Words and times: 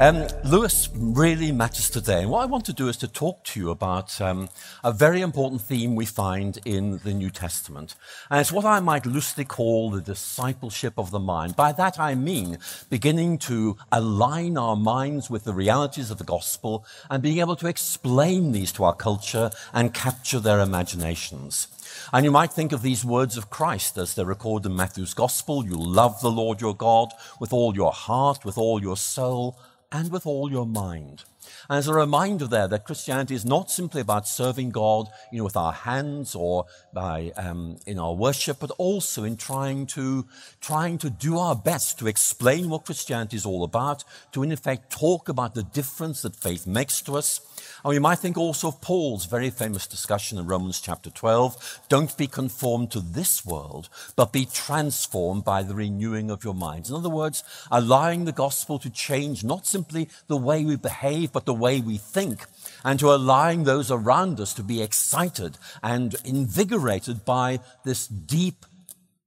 Um, 0.00 0.26
Lewis 0.44 0.88
really 0.92 1.52
matters 1.52 1.88
today. 1.88 2.22
And 2.22 2.30
what 2.30 2.42
I 2.42 2.46
want 2.46 2.64
to 2.64 2.72
do 2.72 2.88
is 2.88 2.96
to 2.96 3.06
talk 3.06 3.44
to 3.44 3.60
you 3.60 3.70
about 3.70 4.20
um, 4.20 4.48
a 4.82 4.92
very 4.92 5.20
important 5.20 5.60
theme 5.60 5.94
we 5.94 6.04
find 6.04 6.58
in 6.64 6.98
the 7.04 7.14
New 7.14 7.30
Testament. 7.30 7.94
And 8.28 8.40
it's 8.40 8.50
what 8.50 8.64
I 8.64 8.80
might 8.80 9.06
loosely 9.06 9.44
call 9.44 9.92
the 9.92 10.00
discipleship 10.00 10.94
of 10.98 11.12
the 11.12 11.20
mind. 11.20 11.54
By 11.54 11.70
that 11.72 12.00
I 12.00 12.16
mean 12.16 12.58
beginning 12.90 13.38
to 13.38 13.76
align 13.92 14.58
our 14.58 14.74
minds 14.74 15.30
with 15.30 15.44
the 15.44 15.54
realities 15.54 16.10
of 16.10 16.18
the 16.18 16.24
gospel 16.24 16.84
and 17.08 17.22
being 17.22 17.38
able 17.38 17.54
to 17.54 17.68
explain 17.68 18.50
these 18.50 18.72
to 18.72 18.82
our 18.82 18.96
culture 18.96 19.52
and 19.72 19.94
capture 19.94 20.40
their 20.40 20.58
imaginations. 20.58 21.68
And 22.12 22.24
you 22.24 22.32
might 22.32 22.52
think 22.52 22.72
of 22.72 22.82
these 22.82 23.04
words 23.04 23.36
of 23.36 23.48
Christ 23.48 23.96
as 23.96 24.14
they're 24.14 24.26
recorded 24.26 24.72
in 24.72 24.76
Matthew's 24.76 25.14
Gospel. 25.14 25.64
You 25.64 25.76
love 25.76 26.20
the 26.20 26.32
Lord 26.32 26.60
your 26.60 26.74
God 26.74 27.12
with 27.38 27.52
all 27.52 27.76
your 27.76 27.92
heart, 27.92 28.44
with 28.44 28.58
all 28.58 28.82
your 28.82 28.96
soul, 28.96 29.56
and 29.92 30.10
with 30.10 30.26
all 30.26 30.50
your 30.50 30.66
mind. 30.66 31.24
And 31.68 31.78
as 31.78 31.88
a 31.88 31.94
reminder 31.94 32.46
there 32.46 32.68
that 32.68 32.84
Christianity 32.84 33.34
is 33.34 33.44
not 33.44 33.70
simply 33.70 34.00
about 34.00 34.26
serving 34.26 34.70
God, 34.70 35.08
you 35.30 35.38
know, 35.38 35.44
with 35.44 35.56
our 35.56 35.72
hands 35.72 36.34
or 36.34 36.66
by 36.92 37.32
um, 37.36 37.76
in 37.86 37.98
our 37.98 38.14
worship, 38.14 38.58
but 38.60 38.70
also 38.72 39.24
in 39.24 39.36
trying 39.36 39.86
to 39.88 40.26
trying 40.60 40.98
to 40.98 41.10
do 41.10 41.38
our 41.38 41.56
best 41.56 41.98
to 41.98 42.06
explain 42.06 42.70
what 42.70 42.84
Christianity 42.84 43.36
is 43.36 43.46
all 43.46 43.64
about, 43.64 44.04
to 44.32 44.42
in 44.42 44.52
effect 44.52 44.90
talk 44.90 45.28
about 45.28 45.54
the 45.54 45.62
difference 45.62 46.22
that 46.22 46.36
faith 46.36 46.66
makes 46.66 47.00
to 47.02 47.16
us. 47.16 47.40
Oh, 47.84 47.90
and 47.90 47.96
we 47.96 47.98
might 47.98 48.18
think 48.18 48.38
also 48.38 48.68
of 48.68 48.80
Paul's 48.80 49.26
very 49.26 49.50
famous 49.50 49.86
discussion 49.86 50.38
in 50.38 50.46
Romans 50.46 50.80
chapter 50.80 51.10
12 51.10 51.80
don't 51.88 52.16
be 52.16 52.26
conformed 52.26 52.90
to 52.92 53.00
this 53.00 53.44
world, 53.44 53.88
but 54.16 54.32
be 54.32 54.46
transformed 54.46 55.44
by 55.44 55.62
the 55.62 55.74
renewing 55.74 56.30
of 56.30 56.44
your 56.44 56.54
minds. 56.54 56.88
In 56.88 56.96
other 56.96 57.10
words, 57.10 57.44
allowing 57.70 58.24
the 58.24 58.32
gospel 58.32 58.78
to 58.78 58.90
change 58.90 59.44
not 59.44 59.66
simply 59.66 60.08
the 60.28 60.36
way 60.36 60.64
we 60.64 60.76
behave, 60.76 61.32
but 61.32 61.46
the 61.46 61.54
way 61.54 61.80
we 61.80 61.98
think, 61.98 62.46
and 62.84 62.98
to 63.00 63.12
allowing 63.12 63.64
those 63.64 63.90
around 63.90 64.40
us 64.40 64.54
to 64.54 64.62
be 64.62 64.82
excited 64.82 65.58
and 65.82 66.14
invigorated 66.24 67.24
by 67.24 67.60
this 67.84 68.06
deep 68.06 68.64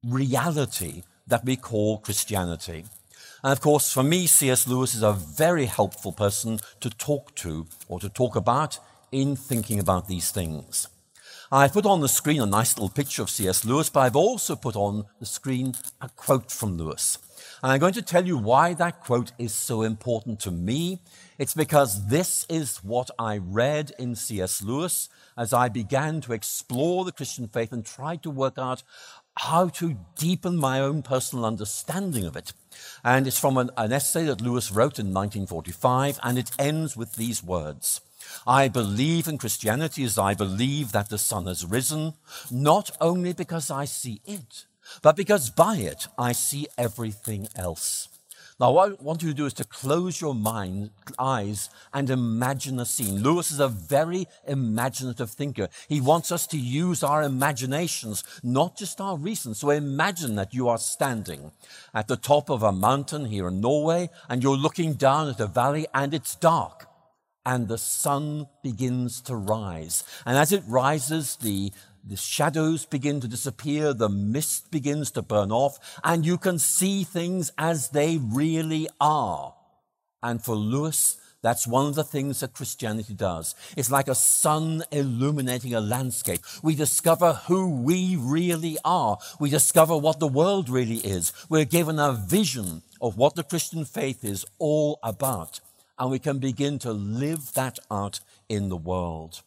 reality 0.04 1.04
that 1.28 1.46
we 1.46 1.56
call 1.56 2.00
Christianity. 2.00 2.86
And 3.44 3.52
of 3.54 3.62
course, 3.62 3.92
for 3.92 4.04
me, 4.04 4.28
C.S. 4.28 4.68
Lewis 4.68 4.96
is 4.96 5.04
a 5.04 5.14
very 5.14 5.66
helpful 5.66 6.12
person 6.12 6.60
to 6.80 6.90
talk 6.90 7.36
to 7.36 7.68
or 7.88 8.00
to 8.00 8.10
talk 8.10 8.36
about 8.36 8.80
in 9.12 9.36
thinking 9.36 9.80
about 9.80 10.08
these 10.08 10.32
things. 10.32 10.88
I've 11.52 11.72
put 11.72 11.86
on 11.86 12.02
the 12.02 12.10
screen 12.10 12.42
a 12.42 12.46
nice 12.46 12.76
little 12.76 12.90
picture 12.90 13.22
of 13.22 13.30
C.S. 13.30 13.64
Lewis, 13.64 13.90
but 13.90 14.02
I've 14.02 14.18
also 14.18 14.56
put 14.56 14.76
on 14.76 15.06
the 15.20 15.26
screen 15.26 15.76
a 16.02 16.10
quote 16.10 16.52
from 16.52 16.78
Lewis. 16.78 17.20
And 17.64 17.72
I'm 17.72 17.80
going 17.80 17.94
to 17.94 18.02
tell 18.02 18.26
you 18.26 18.38
why 18.38 18.74
that 18.74 19.00
quote 19.00 19.32
is 19.40 19.54
so 19.54 19.82
important 19.82 20.40
to 20.42 20.52
me. 20.52 21.00
It's 21.38 21.54
because 21.54 22.08
this 22.08 22.46
is 22.50 22.84
what 22.84 23.10
I 23.18 23.38
read 23.38 23.94
in 23.98 24.16
C.S. 24.16 24.62
Lewis 24.62 25.08
as 25.38 25.54
I 25.54 25.70
began 25.70 26.20
to 26.22 26.34
explore 26.34 27.06
the 27.06 27.12
Christian 27.12 27.48
faith 27.48 27.72
and 27.72 27.86
tried 27.86 28.24
to 28.24 28.30
work 28.30 28.58
out 28.58 28.84
how 29.38 29.70
to 29.70 29.98
deepen 30.18 30.58
my 30.58 30.80
own 30.80 31.02
personal 31.02 31.46
understanding 31.46 32.26
of 32.26 32.36
it. 32.36 32.54
And 33.04 33.28
it's 33.28 33.40
from 33.40 33.58
an, 33.58 33.70
an, 33.78 33.92
essay 33.92 34.26
that 34.26 34.42
Lewis 34.42 34.72
wrote 34.72 35.00
in 35.00 35.14
1945, 35.14 36.20
and 36.24 36.38
it 36.38 36.52
ends 36.60 36.98
with 36.98 37.16
these 37.16 37.44
words 37.44 38.02
I 38.46 38.68
believe 38.68 39.28
in 39.28 39.38
Christianity 39.38 40.04
as 40.04 40.18
I 40.18 40.34
believe 40.34 40.92
that 40.92 41.10
the 41.10 41.18
sun 41.18 41.46
has 41.46 41.66
risen, 41.66 42.14
not 42.52 42.92
only 43.00 43.34
because 43.34 43.72
I 43.72 43.86
see 43.86 44.22
it, 44.26 44.66
but 45.02 45.16
because 45.16 45.50
by 45.50 45.78
it 45.78 46.08
I 46.18 46.32
see 46.34 46.68
everything 46.78 47.48
else. 47.56 48.10
Now, 48.60 48.72
what 48.72 48.92
I 48.92 49.04
want 49.04 49.22
you 49.22 49.30
to 49.30 49.36
do 49.36 49.46
is 49.46 49.54
to 49.56 49.64
close 49.64 50.20
your 50.20 50.34
mind, 50.34 50.90
eyes 51.20 51.70
and 51.94 52.10
imagine 52.10 52.80
a 52.80 52.86
scene. 52.86 53.22
Lewis 53.22 53.52
is 53.52 53.60
a 53.60 53.68
very 53.68 54.28
imaginative 54.48 55.30
thinker. 55.30 55.70
He 55.88 56.02
wants 56.02 56.32
us 56.32 56.48
to 56.48 56.58
use 56.58 57.04
our 57.04 57.22
imaginations, 57.22 58.24
not 58.42 58.76
just 58.76 59.00
our 59.00 59.16
reason. 59.16 59.54
So 59.54 59.70
imagine 59.70 60.36
that 60.36 60.56
you 60.56 60.70
are 60.70 60.80
standing 60.80 61.52
at 61.94 62.08
the 62.08 62.18
top 62.18 62.50
of 62.50 62.64
a 62.64 62.72
mountain 62.72 63.26
here 63.26 63.48
in 63.48 63.62
Norway 63.62 64.10
and 64.28 64.42
you're 64.42 64.58
looking 64.58 64.94
down 64.94 65.30
at 65.30 65.40
a 65.40 65.46
valley 65.46 65.86
and 65.94 66.16
it's 66.16 66.34
dark 66.34 66.88
and 67.46 67.68
the 67.68 67.78
sun 67.78 68.48
begins 68.64 69.22
to 69.22 69.36
rise. 69.36 70.04
And 70.26 70.36
as 70.36 70.52
it 70.52 70.64
rises, 70.68 71.36
the 71.36 71.72
the 72.08 72.16
shadows 72.18 72.86
begin 72.86 73.20
to 73.22 73.28
disappear, 73.28 73.94
the 73.94 74.10
mist 74.10 74.72
begins 74.72 75.12
to 75.12 75.22
burn 75.22 75.52
off, 75.52 76.00
and 76.04 76.26
you 76.26 76.38
can 76.38 76.60
see 76.60 77.04
things 77.04 77.52
as 77.58 77.90
they 77.90 78.18
really 78.18 78.88
are. 79.00 79.54
And 80.24 80.44
for 80.44 80.56
Lewis, 80.56 81.18
that's 81.42 81.68
one 81.68 81.86
of 81.86 81.96
the 81.96 82.04
things 82.04 82.40
that 82.40 82.54
Christianity 82.54 83.14
does. 83.14 83.56
It's 83.76 83.92
like 83.92 84.08
a 84.08 84.16
sun 84.16 84.84
illuminating 84.92 85.76
a 85.76 85.80
landscape. 85.80 86.42
We 86.64 86.76
discover 86.76 87.34
who 87.34 87.70
we 87.70 88.16
really 88.16 88.78
are. 88.84 89.18
We 89.40 89.50
discover 89.50 89.96
what 89.96 90.20
the 90.20 90.28
world 90.28 90.68
really 90.68 90.98
is. 90.98 91.32
We're 91.48 91.66
given 91.66 92.00
a 92.00 92.14
vision 92.14 92.82
of 93.00 93.18
what 93.18 93.36
the 93.36 93.44
Christian 93.44 93.86
faith 93.86 94.26
is 94.26 94.46
all 94.58 95.00
about. 95.04 95.60
And 96.00 96.10
we 96.10 96.20
can 96.20 96.40
begin 96.40 96.80
to 96.80 96.92
live 96.92 97.54
that 97.54 97.80
out 97.92 98.20
in 98.50 98.70
the 98.70 98.78
world. 98.78 99.42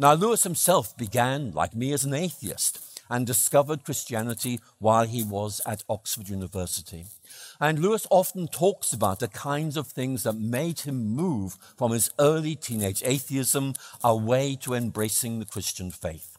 Now, 0.00 0.14
Lewis 0.14 0.44
himself 0.44 0.96
began, 0.96 1.52
like 1.52 1.76
me, 1.76 1.92
as 1.92 2.04
an 2.04 2.14
atheist 2.14 2.80
and 3.10 3.26
discovered 3.26 3.84
Christianity 3.84 4.58
while 4.78 5.04
he 5.06 5.22
was 5.22 5.60
at 5.66 5.84
Oxford 5.90 6.30
University. 6.30 7.04
And 7.60 7.80
Lewis 7.80 8.06
often 8.08 8.48
talks 8.48 8.94
about 8.94 9.18
the 9.18 9.28
kinds 9.28 9.76
of 9.76 9.88
things 9.88 10.22
that 10.22 10.36
made 10.36 10.80
him 10.80 11.08
move 11.08 11.58
from 11.76 11.92
his 11.92 12.08
early 12.18 12.54
teenage 12.54 13.02
atheism 13.04 13.74
away 14.02 14.56
to 14.62 14.72
embracing 14.72 15.38
the 15.38 15.44
Christian 15.44 15.90
faith. 15.90 16.38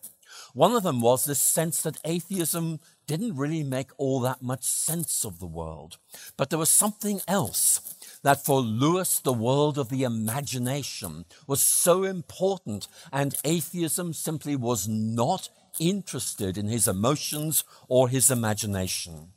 One 0.56 0.76
of 0.76 0.82
them 0.82 1.00
was 1.00 1.26
this 1.26 1.40
sense 1.40 1.84
that 1.84 2.00
atheism 2.04 2.80
didn't 3.06 3.36
really 3.36 3.62
make 3.62 3.92
all 3.98 4.22
that 4.22 4.42
much 4.42 4.64
sense 4.64 5.24
of 5.24 5.40
the 5.40 5.46
world, 5.46 5.98
but 6.36 6.50
there 6.50 6.58
was 6.58 6.70
something 6.70 7.22
else 7.28 7.80
that 8.24 8.46
for 8.46 8.62
Lewis, 8.62 9.20
the 9.20 9.34
world 9.34 9.78
of 9.78 9.90
the 9.90 10.04
imagination 10.04 11.26
was 11.48 11.62
so 11.62 12.04
important, 12.04 12.88
and 13.12 13.36
atheism 13.44 14.14
simply 14.14 14.56
was 14.56 14.88
not 14.88 15.50
interested 15.80 16.58
in 16.58 16.68
his 16.68 16.88
emotions 16.88 17.64
or 17.88 18.09
his 18.09 18.30
imagination. 18.30 19.30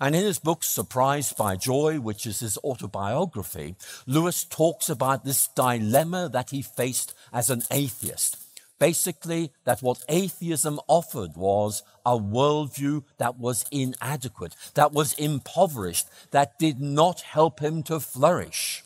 And 0.00 0.14
in 0.14 0.22
his 0.24 0.38
book, 0.38 0.62
Surprised 0.62 1.36
by 1.36 1.56
Joy, 1.56 2.00
which 2.00 2.26
is 2.26 2.40
his 2.40 2.58
autobiography, 2.58 3.76
Lewis 4.06 4.44
talks 4.44 4.88
about 4.88 5.24
this 5.24 5.48
dilemma 5.48 6.28
that 6.32 6.50
he 6.50 6.62
faced 6.62 7.14
as 7.32 7.50
an 7.50 7.62
atheist. 7.70 8.36
Basically, 8.80 9.52
that 9.64 9.82
what 9.82 10.02
atheism 10.08 10.80
offered 10.88 11.36
was 11.36 11.82
a 12.04 12.18
worldview 12.18 13.04
that 13.18 13.38
was 13.38 13.66
inadequate, 13.70 14.56
that 14.72 14.90
was 14.90 15.12
impoverished, 15.12 16.08
that 16.30 16.58
did 16.58 16.80
not 16.80 17.20
help 17.20 17.60
him 17.60 17.82
to 17.84 18.00
flourish. 18.00 18.82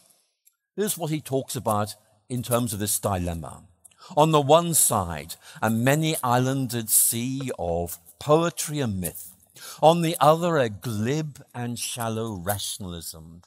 This 0.74 0.92
is 0.92 0.98
what 0.98 1.12
he 1.12 1.20
talks 1.20 1.54
about 1.54 1.94
in 2.28 2.42
terms 2.42 2.72
of 2.72 2.80
this 2.80 2.98
dilemma. 2.98 3.62
On 4.16 4.32
the 4.32 4.40
one 4.40 4.74
side, 4.74 5.36
a 5.62 5.70
many 5.70 6.16
islanded 6.24 6.90
sea 6.90 7.52
of 7.56 7.98
poetry 8.18 8.80
and 8.80 9.00
myth. 9.00 9.32
On 9.80 10.02
the 10.02 10.16
other, 10.20 10.56
a 10.56 10.68
glib 10.68 11.40
and 11.54 11.78
shallow 11.78 12.32
rationalism. 12.34 13.42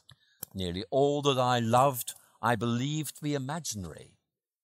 Nearly 0.54 0.84
all 0.90 1.20
that 1.22 1.38
I 1.38 1.58
loved, 1.58 2.14
I 2.40 2.56
believed 2.56 3.16
to 3.16 3.22
be 3.22 3.34
imaginary 3.34 4.12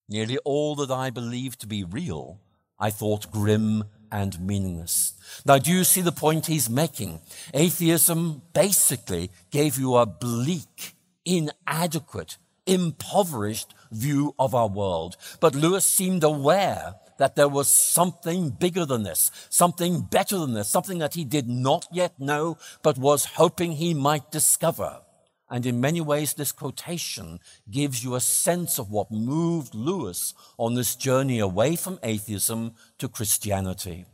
Nearly 0.07 0.37
all 0.45 0.75
that 0.75 0.91
I 0.91 1.09
believed 1.09 1.59
to 1.61 1.67
be 1.67 1.83
real, 1.83 2.39
I 2.79 2.91
thought 2.91 3.31
grim 3.31 3.85
and 4.11 4.39
meaningless. 4.39 5.13
Now, 5.45 5.57
do 5.57 5.71
you 5.71 5.83
see 5.83 6.01
the 6.01 6.11
point 6.11 6.45
he's 6.45 6.69
making? 6.69 7.21
Atheism 7.53 8.43
basically 8.53 9.31
gave 9.49 9.77
you 9.79 9.95
a 9.95 10.05
bleak, 10.05 10.93
inadequate, 11.25 12.37
impoverished 12.67 13.73
view 13.91 14.35
of 14.37 14.53
our 14.53 14.67
world. 14.67 15.17
But 15.39 15.55
Lewis 15.55 15.85
seemed 15.85 16.23
aware 16.23 16.95
that 17.17 17.35
there 17.35 17.49
was 17.49 17.67
something 17.67 18.49
bigger 18.49 18.85
than 18.85 19.03
this, 19.03 19.31
something 19.49 20.01
better 20.01 20.37
than 20.37 20.53
this, 20.53 20.69
something 20.69 20.99
that 20.99 21.15
he 21.15 21.23
did 21.23 21.47
not 21.47 21.87
yet 21.91 22.19
know, 22.19 22.57
but 22.83 22.97
was 22.97 23.25
hoping 23.25 23.71
he 23.71 23.93
might 23.93 24.31
discover. 24.31 25.01
And 25.49 25.65
in 25.65 25.79
many 25.79 26.01
ways, 26.01 26.33
this 26.33 26.51
quotation 26.51 27.39
gives 27.69 28.03
you 28.03 28.15
a 28.15 28.19
sense 28.19 28.79
of 28.79 28.89
what 28.89 29.11
moved 29.11 29.75
Lewis 29.75 30.33
on 30.57 30.73
this 30.73 30.95
journey 30.95 31.39
away 31.39 31.75
from 31.75 31.99
atheism 32.01 32.73
to 32.97 33.07
Christianity. 33.07 34.05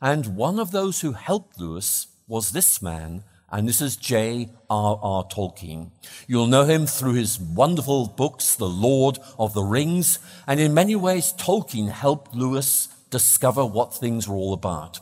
And 0.00 0.36
one 0.36 0.58
of 0.58 0.70
those 0.70 1.00
who 1.00 1.12
helped 1.12 1.60
Lewis 1.60 2.06
was 2.26 2.52
this 2.52 2.80
man, 2.80 3.24
and 3.50 3.68
this 3.68 3.82
is 3.82 3.96
J.R.R. 3.96 5.24
Tolkien. 5.24 5.90
You'll 6.26 6.46
know 6.46 6.64
him 6.64 6.86
through 6.86 7.14
his 7.14 7.38
wonderful 7.38 8.08
books, 8.08 8.56
The 8.56 8.68
Lord 8.68 9.18
of 9.38 9.52
the 9.52 9.62
Rings, 9.62 10.18
and 10.46 10.58
in 10.58 10.74
many 10.74 10.96
ways, 10.96 11.34
Tolkien 11.36 11.90
helped 11.90 12.34
Lewis 12.34 12.88
discover 13.10 13.64
what 13.64 13.94
things 13.94 14.26
were 14.26 14.36
all 14.36 14.54
about. 14.54 14.98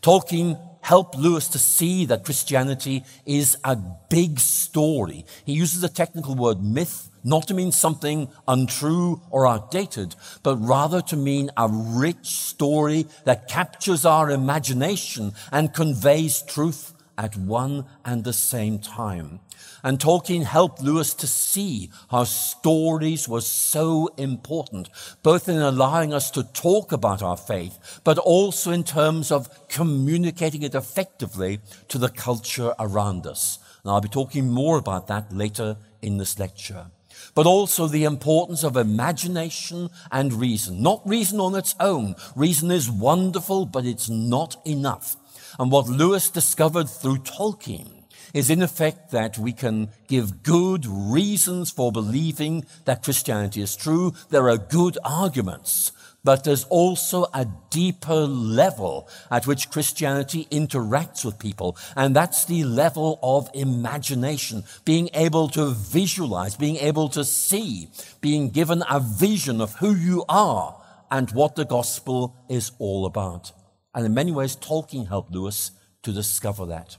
Tolkien 0.00 0.58
helped 0.82 1.16
Lewis 1.16 1.48
to 1.48 1.58
see 1.58 2.04
that 2.06 2.24
Christianity 2.24 3.04
is 3.24 3.56
a 3.64 3.76
big 4.10 4.38
story. 4.38 5.24
He 5.46 5.54
uses 5.54 5.80
the 5.80 5.88
technical 5.88 6.34
word 6.34 6.62
myth 6.62 7.08
not 7.24 7.46
to 7.48 7.54
mean 7.54 7.72
something 7.72 8.28
untrue 8.48 9.20
or 9.30 9.46
outdated, 9.46 10.14
but 10.42 10.56
rather 10.56 11.00
to 11.02 11.16
mean 11.16 11.50
a 11.56 11.68
rich 11.68 12.26
story 12.26 13.06
that 13.24 13.48
captures 13.48 14.04
our 14.04 14.30
imagination 14.30 15.32
and 15.50 15.72
conveys 15.72 16.42
truth 16.42 16.92
at 17.16 17.36
one 17.36 17.84
and 18.04 18.24
the 18.24 18.32
same 18.32 18.78
time. 18.78 19.40
And 19.82 19.98
Tolkien 19.98 20.44
helped 20.44 20.80
Lewis 20.80 21.12
to 21.14 21.26
see 21.26 21.90
how 22.10 22.24
stories 22.24 23.28
were 23.28 23.40
so 23.40 24.08
important, 24.16 24.88
both 25.22 25.48
in 25.48 25.58
allowing 25.58 26.14
us 26.14 26.30
to 26.32 26.44
talk 26.44 26.92
about 26.92 27.22
our 27.22 27.36
faith, 27.36 28.00
but 28.04 28.18
also 28.18 28.70
in 28.70 28.84
terms 28.84 29.32
of 29.32 29.68
communicating 29.68 30.62
it 30.62 30.74
effectively 30.74 31.60
to 31.88 31.98
the 31.98 32.08
culture 32.08 32.74
around 32.78 33.26
us. 33.26 33.58
And 33.82 33.90
I'll 33.90 34.00
be 34.00 34.08
talking 34.08 34.48
more 34.50 34.78
about 34.78 35.08
that 35.08 35.32
later 35.32 35.76
in 36.00 36.18
this 36.18 36.38
lecture. 36.38 36.86
But 37.34 37.46
also 37.46 37.86
the 37.86 38.04
importance 38.04 38.62
of 38.62 38.76
imagination 38.76 39.90
and 40.10 40.32
reason. 40.34 40.82
Not 40.82 41.02
reason 41.04 41.40
on 41.40 41.54
its 41.54 41.74
own. 41.80 42.14
Reason 42.36 42.70
is 42.70 42.90
wonderful, 42.90 43.66
but 43.66 43.84
it's 43.84 44.08
not 44.08 44.56
enough. 44.64 45.16
And 45.58 45.70
what 45.70 45.88
Lewis 45.88 46.30
discovered 46.30 46.88
through 46.88 47.18
Tolkien 47.18 48.01
is 48.32 48.50
in 48.50 48.62
effect 48.62 49.10
that 49.10 49.38
we 49.38 49.52
can 49.52 49.88
give 50.08 50.42
good 50.42 50.86
reasons 50.86 51.70
for 51.70 51.92
believing 51.92 52.64
that 52.84 53.02
Christianity 53.02 53.60
is 53.62 53.76
true. 53.76 54.12
There 54.30 54.48
are 54.48 54.56
good 54.56 54.98
arguments, 55.04 55.92
but 56.24 56.44
there's 56.44 56.64
also 56.64 57.26
a 57.34 57.46
deeper 57.70 58.26
level 58.26 59.08
at 59.30 59.46
which 59.46 59.70
Christianity 59.70 60.46
interacts 60.50 61.24
with 61.24 61.38
people. 61.38 61.76
And 61.96 62.14
that's 62.14 62.44
the 62.44 62.64
level 62.64 63.18
of 63.22 63.50
imagination, 63.54 64.64
being 64.84 65.10
able 65.14 65.48
to 65.50 65.70
visualize, 65.70 66.56
being 66.56 66.76
able 66.76 67.08
to 67.10 67.24
see, 67.24 67.88
being 68.20 68.50
given 68.50 68.82
a 68.88 69.00
vision 69.00 69.60
of 69.60 69.74
who 69.76 69.94
you 69.94 70.24
are 70.28 70.80
and 71.10 71.30
what 71.32 71.56
the 71.56 71.64
gospel 71.64 72.36
is 72.48 72.72
all 72.78 73.04
about. 73.04 73.52
And 73.94 74.06
in 74.06 74.14
many 74.14 74.32
ways, 74.32 74.56
Tolkien 74.56 75.08
helped 75.08 75.32
Lewis 75.32 75.72
to 76.02 76.12
discover 76.12 76.66
that. 76.66 76.96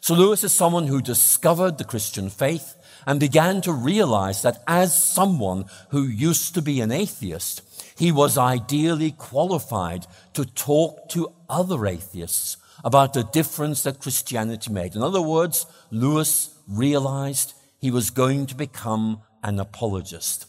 So 0.00 0.14
Lewis 0.14 0.44
is 0.44 0.52
someone 0.52 0.86
who 0.86 1.02
discovered 1.02 1.78
the 1.78 1.84
Christian 1.84 2.30
faith 2.30 2.74
and 3.06 3.18
began 3.20 3.60
to 3.62 3.72
realize 3.72 4.42
that 4.42 4.62
as 4.66 4.96
someone 4.96 5.64
who 5.90 6.02
used 6.02 6.54
to 6.54 6.62
be 6.62 6.80
an 6.80 6.92
atheist, 6.92 7.62
he 7.96 8.12
was 8.12 8.38
ideally 8.38 9.12
qualified 9.12 10.06
to 10.34 10.44
talk 10.44 11.08
to 11.10 11.32
other 11.48 11.86
atheists 11.86 12.56
about 12.84 13.12
the 13.12 13.24
difference 13.24 13.82
that 13.82 14.00
Christianity 14.00 14.72
made. 14.72 14.94
In 14.94 15.02
other 15.02 15.22
words, 15.22 15.66
Lewis 15.90 16.54
realized 16.68 17.54
he 17.80 17.90
was 17.90 18.10
going 18.10 18.46
to 18.46 18.54
become 18.54 19.22
an 19.42 19.58
apologist. 19.58 20.46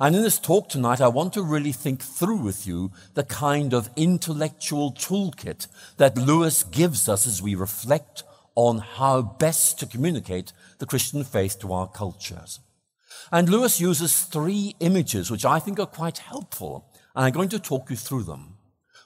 And 0.00 0.14
in 0.14 0.22
this 0.22 0.38
talk 0.38 0.68
tonight, 0.68 1.00
I 1.00 1.08
want 1.08 1.32
to 1.34 1.42
really 1.42 1.72
think 1.72 2.02
through 2.02 2.36
with 2.38 2.66
you 2.66 2.92
the 3.14 3.24
kind 3.24 3.74
of 3.74 3.90
intellectual 3.96 4.92
toolkit 4.92 5.66
that 5.96 6.16
Lewis 6.16 6.62
gives 6.62 7.08
us 7.08 7.26
as 7.26 7.42
we 7.42 7.54
reflect 7.54 8.22
on 8.58 8.78
how 8.78 9.22
best 9.22 9.78
to 9.78 9.86
communicate 9.86 10.52
the 10.80 10.86
Christian 10.86 11.22
faith 11.22 11.60
to 11.60 11.72
our 11.72 11.86
cultures. 11.86 12.58
And 13.30 13.48
Lewis 13.48 13.80
uses 13.80 14.22
three 14.22 14.74
images 14.80 15.30
which 15.30 15.44
I 15.44 15.60
think 15.60 15.78
are 15.78 15.86
quite 15.86 16.18
helpful, 16.18 16.90
and 17.14 17.24
I'm 17.24 17.32
going 17.32 17.50
to 17.50 17.60
talk 17.60 17.88
you 17.88 17.94
through 17.94 18.24
them. 18.24 18.57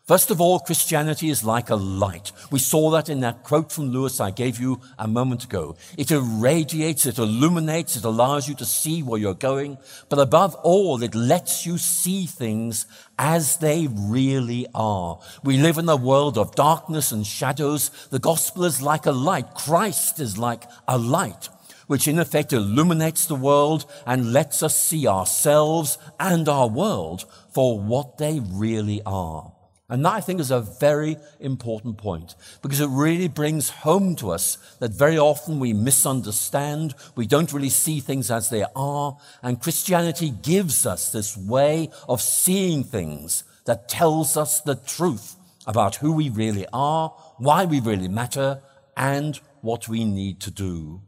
First 0.04 0.32
of 0.32 0.40
all, 0.40 0.58
Christianity 0.58 1.30
is 1.30 1.44
like 1.44 1.70
a 1.70 1.76
light. 1.76 2.32
We 2.50 2.58
saw 2.58 2.90
that 2.90 3.08
in 3.08 3.20
that 3.20 3.44
quote 3.44 3.70
from 3.70 3.90
Lewis 3.90 4.18
I 4.18 4.32
gave 4.32 4.58
you 4.58 4.80
a 4.98 5.06
moment 5.06 5.44
ago. 5.44 5.76
It 5.96 6.10
irradiates, 6.10 7.06
it 7.06 7.18
illuminates, 7.18 7.94
it 7.94 8.04
allows 8.04 8.48
you 8.48 8.56
to 8.56 8.64
see 8.64 9.04
where 9.04 9.20
you're 9.20 9.34
going, 9.34 9.78
but 10.08 10.18
above 10.18 10.56
all, 10.56 11.00
it 11.04 11.14
lets 11.14 11.64
you 11.66 11.78
see 11.78 12.26
things 12.26 12.84
as 13.16 13.58
they 13.58 13.86
really 13.92 14.66
are. 14.74 15.20
We 15.44 15.56
live 15.56 15.78
in 15.78 15.88
a 15.88 15.94
world 15.94 16.36
of 16.36 16.56
darkness 16.56 17.12
and 17.12 17.24
shadows. 17.24 17.90
The 18.10 18.18
gospel 18.18 18.64
is 18.64 18.82
like 18.82 19.06
a 19.06 19.12
light. 19.12 19.54
Christ 19.54 20.18
is 20.18 20.36
like 20.36 20.64
a 20.88 20.98
light 20.98 21.48
which 21.86 22.08
in 22.08 22.18
effect 22.18 22.52
illuminates 22.52 23.26
the 23.26 23.36
world 23.36 23.84
and 24.04 24.32
lets 24.32 24.64
us 24.64 24.80
see 24.80 25.06
ourselves 25.06 25.96
and 26.18 26.48
our 26.48 26.66
world 26.66 27.24
for 27.52 27.78
what 27.78 28.18
they 28.18 28.40
really 28.40 29.00
are. 29.06 29.52
And 29.92 30.06
that 30.06 30.14
I 30.14 30.20
think 30.22 30.40
is 30.40 30.50
a 30.50 30.62
very 30.62 31.18
important 31.38 31.98
point 31.98 32.34
because 32.62 32.80
it 32.80 32.88
really 32.88 33.28
brings 33.28 33.68
home 33.68 34.16
to 34.16 34.30
us 34.30 34.56
that 34.78 34.92
very 34.92 35.18
often 35.18 35.60
we 35.60 35.74
misunderstand, 35.74 36.94
we 37.14 37.26
don't 37.26 37.52
really 37.52 37.68
see 37.68 38.00
things 38.00 38.30
as 38.30 38.48
they 38.48 38.64
are, 38.74 39.18
and 39.42 39.60
Christianity 39.60 40.30
gives 40.30 40.86
us 40.86 41.12
this 41.12 41.36
way 41.36 41.90
of 42.08 42.22
seeing 42.22 42.84
things 42.84 43.44
that 43.66 43.86
tells 43.86 44.34
us 44.34 44.62
the 44.62 44.76
truth 44.76 45.36
about 45.66 45.96
who 45.96 46.12
we 46.12 46.30
really 46.30 46.64
are, 46.72 47.10
why 47.36 47.66
we 47.66 47.78
really 47.78 48.08
matter, 48.08 48.62
and 48.96 49.40
what 49.60 49.88
we 49.88 50.06
need 50.06 50.40
to 50.40 50.50
do. 50.50 51.02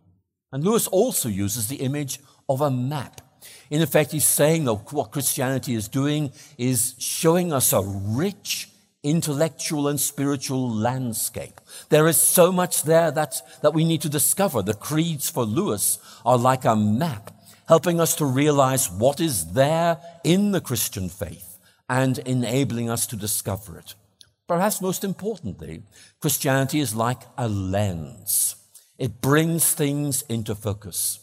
And 0.53 0.63
Lewis 0.63 0.89
also 0.89 1.31
uses 1.31 1.69
the 1.69 1.77
image 1.77 2.19
of 2.51 2.61
a 2.61 2.71
map. 2.71 3.23
In 3.71 3.81
effect, 3.81 4.13
he's 4.13 4.27
saying 4.27 4.67
that 4.67 4.93
what 4.93 5.11
Christianity 5.11 5.75
is 5.75 5.89
doing 5.89 6.33
is 6.59 6.95
showing 6.99 7.51
us 7.51 7.73
a 7.73 7.81
rich 7.83 8.69
intellectual 9.05 9.87
and 9.87 10.01
spiritual 10.01 10.69
landscape. 10.69 11.61
There 11.91 12.09
is 12.09 12.21
so 12.21 12.51
much 12.51 12.83
there 12.83 13.11
that, 13.13 13.37
that 13.63 13.75
we 13.75 13.85
need 13.85 14.03
to 14.03 14.09
discover. 14.09 14.63
The 14.63 14.75
creeds 14.75 15.31
for 15.31 15.45
Lewis 15.45 15.99
are 16.25 16.39
like 16.39 16.65
a 16.65 16.75
map, 16.75 17.31
helping 17.69 18.01
us 18.01 18.17
to 18.17 18.25
realize 18.25 18.91
what 18.91 19.21
is 19.21 19.53
there 19.53 19.99
in 20.25 20.51
the 20.51 20.61
Christian 20.61 21.09
faith 21.09 21.59
and 21.89 22.19
enabling 22.19 22.91
us 22.91 23.07
to 23.09 23.17
discover 23.17 23.79
it. 23.79 23.95
Perhaps 24.49 24.81
most 24.81 25.05
importantly, 25.05 25.83
Christianity 26.21 26.81
is 26.81 26.95
like 26.95 27.23
a 27.39 27.49
lens. 27.49 28.57
It 28.99 29.21
brings 29.21 29.73
things 29.73 30.23
into 30.23 30.55
focus. 30.55 31.21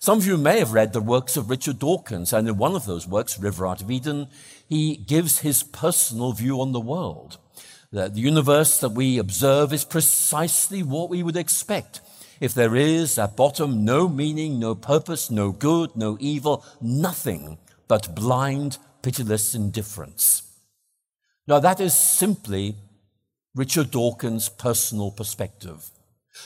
Some 0.00 0.18
of 0.18 0.26
you 0.26 0.36
may 0.36 0.58
have 0.58 0.72
read 0.72 0.92
the 0.92 1.00
works 1.00 1.36
of 1.36 1.48
Richard 1.48 1.78
Dawkins, 1.78 2.32
and 2.32 2.46
in 2.46 2.58
one 2.58 2.76
of 2.76 2.86
those 2.86 3.08
works, 3.08 3.38
River 3.38 3.66
Out 3.66 3.82
of 3.82 3.90
Eden, 3.90 4.28
he 4.68 4.96
gives 4.96 5.40
his 5.40 5.62
personal 5.62 6.32
view 6.32 6.60
on 6.60 6.72
the 6.72 6.80
world. 6.80 7.38
The 7.92 8.10
universe 8.14 8.78
that 8.80 8.90
we 8.92 9.18
observe 9.18 9.72
is 9.72 9.84
precisely 9.84 10.82
what 10.82 11.08
we 11.08 11.22
would 11.22 11.36
expect. 11.36 12.00
If 12.40 12.52
there 12.52 12.76
is 12.76 13.18
at 13.18 13.36
bottom 13.36 13.84
no 13.84 14.08
meaning, 14.08 14.58
no 14.58 14.74
purpose, 14.74 15.30
no 15.30 15.52
good, 15.52 15.96
no 15.96 16.18
evil, 16.20 16.64
nothing 16.80 17.58
but 17.88 18.14
blind, 18.14 18.78
pitiless 19.02 19.54
indifference. 19.54 20.42
Now 21.46 21.60
that 21.60 21.80
is 21.80 21.94
simply 21.96 22.74
Richard 23.54 23.90
Dawkins' 23.90 24.48
personal 24.48 25.10
perspective. 25.10 25.90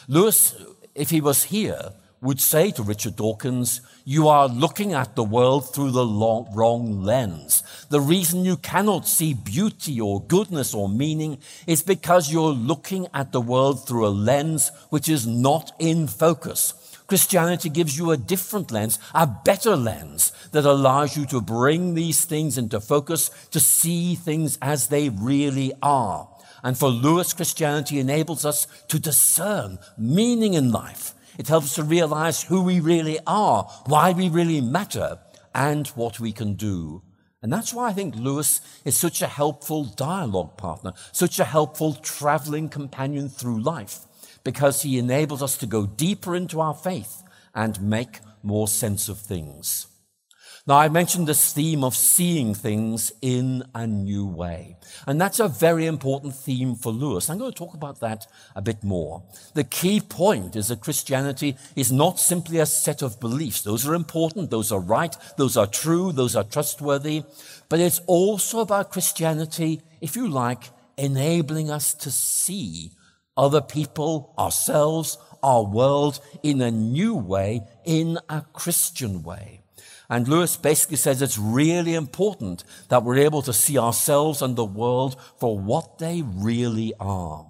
Lewis, 0.07 0.55
if 0.95 1.11
he 1.11 1.21
was 1.21 1.45
here, 1.45 1.93
would 2.23 2.41
say 2.41 2.71
to 2.71 2.83
Richard 2.83 3.17
Dawkins, 3.17 3.81
you 4.05 4.29
are 4.29 4.47
looking 4.47 4.93
at 4.93 5.17
the 5.17 5.25
world 5.25 5.73
through 5.75 5.93
the 5.93 6.05
long, 6.05 6.53
wrong 6.55 7.03
lens. 7.03 7.63
The 7.89 8.01
reason 8.01 8.45
you 8.45 8.59
cannot 8.59 9.09
see 9.09 9.33
beauty 9.33 9.99
or 10.01 10.23
goodness 10.23 10.75
or 10.75 10.89
meaning 10.89 11.39
is 11.67 11.83
because 11.83 12.31
you're 12.31 12.53
looking 12.53 13.07
at 13.15 13.33
the 13.33 13.41
world 13.41 13.87
through 13.87 14.07
a 14.07 14.09
lens 14.09 14.71
which 14.91 15.09
is 15.09 15.27
not 15.27 15.73
in 15.79 16.09
focus. 16.09 16.75
Christianity 17.07 17.71
gives 17.71 17.97
you 17.97 18.11
a 18.11 18.17
different 18.17 18.71
lens, 18.71 18.99
a 19.15 19.27
better 19.27 19.75
lens 19.75 20.33
that 20.53 20.67
allows 20.67 21.17
you 21.17 21.25
to 21.27 21.41
bring 21.41 21.95
these 21.95 22.25
things 22.25 22.59
into 22.59 22.81
focus, 22.81 23.31
to 23.51 23.59
see 23.59 24.15
things 24.15 24.59
as 24.61 24.89
they 24.89 25.09
really 25.09 25.73
are. 25.83 26.29
And 26.63 26.77
for 26.77 26.91
Lewis, 26.91 27.33
Christianity 27.33 27.99
enables 27.99 28.45
us 28.45 28.67
to 28.89 29.01
discern 29.01 29.79
meaning 29.97 30.53
in 30.53 30.71
life 30.71 31.15
it 31.39 31.49
helps 31.49 31.75
to 31.75 31.83
realize 31.83 32.43
who 32.43 32.63
we 32.63 32.81
really 32.81 33.19
are, 33.27 33.65
why 33.87 34.13
we 34.13 34.29
really 34.29 34.61
matter, 34.61 35.19
and 35.55 35.89
what 35.89 36.21
we 36.21 36.33
can 36.33 36.55
do. 36.55 37.03
And 37.43 37.53
that's 37.53 37.73
why 37.73 37.89
I 37.89 37.93
think 37.93 38.17
Lewis 38.17 38.61
is 38.85 38.97
such 38.97 39.23
a 39.23 39.27
helpful 39.27 39.85
dialogue 39.85 40.57
partner, 40.57 40.93
such 41.13 41.39
a 41.39 41.45
helpful 41.45 41.95
traveling 41.95 42.69
companion 42.69 43.29
through 43.29 43.63
life, 43.63 44.01
because 44.45 44.83
he 44.83 44.99
enables 44.99 45.43
us 45.43 45.57
to 45.59 45.67
go 45.67 45.87
deeper 45.87 46.37
into 46.37 46.61
our 46.61 46.75
faith 46.75 47.23
and 47.55 47.81
make 47.81 48.21
more 48.43 48.69
sense 48.69 49.09
of 49.09 49.19
things. 49.19 49.87
Now, 50.67 50.77
I 50.77 50.91
mentioned 50.91 51.27
this 51.27 51.55
theme 51.55 51.83
of 51.83 51.97
seeing 51.97 52.55
things 52.55 53.13
in 53.23 53.65
a 53.75 53.87
new 53.87 54.27
way. 54.27 54.77
And 55.07 55.19
that's 55.19 55.41
a 55.41 55.49
very 55.49 55.87
important 55.87 56.35
theme 56.35 56.75
for 56.75 56.93
Lewis. 56.93 57.31
I'm 57.31 57.39
going 57.39 57.51
to 57.51 57.57
talk 57.57 57.73
about 57.73 58.01
that 58.01 58.27
a 58.55 58.61
bit 58.61 58.85
more. 58.85 59.23
The 59.55 59.65
key 59.65 60.01
point 60.01 60.57
is 60.57 60.69
that 60.69 60.83
Christianity 60.83 61.57
is 61.77 61.91
not 61.91 62.21
simply 62.21 62.59
a 62.59 62.67
set 62.67 63.01
of 63.01 63.19
beliefs. 63.21 63.63
Those 63.63 63.89
are 63.89 63.95
important, 63.95 64.51
those 64.51 64.71
are 64.71 64.81
right, 64.81 65.17
those 65.39 65.57
are 65.57 65.67
true, 65.67 66.13
those 66.13 66.37
are 66.37 66.45
trustworthy. 66.45 67.25
But 67.71 67.81
it's 67.81 68.01
also 68.07 68.61
about 68.61 68.93
Christianity, 68.93 69.81
if 70.03 70.15
you 70.15 70.29
like, 70.29 70.65
enabling 70.99 71.71
us 71.71 71.95
to 71.95 72.11
see 72.11 72.93
other 73.35 73.63
people, 73.63 74.35
ourselves, 74.39 75.17
our 75.43 75.65
world 75.65 76.21
in 76.43 76.61
a 76.61 76.71
new 76.71 77.15
way, 77.15 77.63
in 77.87 78.19
a 78.29 78.43
Christian 78.53 79.23
way. 79.23 79.63
And 80.11 80.27
Lewis 80.27 80.57
basically 80.57 80.97
says 80.97 81.23
it's 81.23 81.39
really 81.39 81.95
important 81.95 82.65
that 82.89 83.05
we're 83.05 83.19
able 83.19 83.43
to 83.43 83.53
see 83.53 83.79
ourselves 83.79 84.43
and 84.43 84.57
the 84.57 84.65
world 84.65 85.17
for 85.39 85.57
what 85.57 86.01
they 86.01 86.23
really 86.23 86.93
are. 86.99 87.47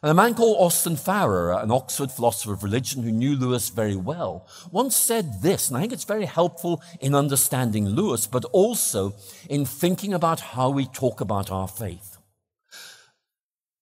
And 0.00 0.10
a 0.10 0.14
man 0.14 0.34
called 0.34 0.56
Austin 0.58 0.96
Farrer, 0.96 1.52
an 1.52 1.72
Oxford 1.72 2.12
philosopher 2.12 2.54
of 2.54 2.62
religion 2.62 3.02
who 3.02 3.10
knew 3.10 3.36
Lewis 3.36 3.68
very 3.70 3.96
well, 3.96 4.46
once 4.70 4.96
said 4.96 5.42
this, 5.42 5.68
and 5.68 5.76
I 5.76 5.80
think 5.80 5.92
it's 5.92 6.04
very 6.04 6.26
helpful 6.26 6.80
in 7.00 7.14
understanding 7.14 7.88
Lewis, 7.88 8.28
but 8.28 8.44
also 8.46 9.14
in 9.50 9.66
thinking 9.66 10.14
about 10.14 10.40
how 10.40 10.70
we 10.70 10.86
talk 10.86 11.20
about 11.20 11.50
our 11.50 11.68
faith. 11.68 12.18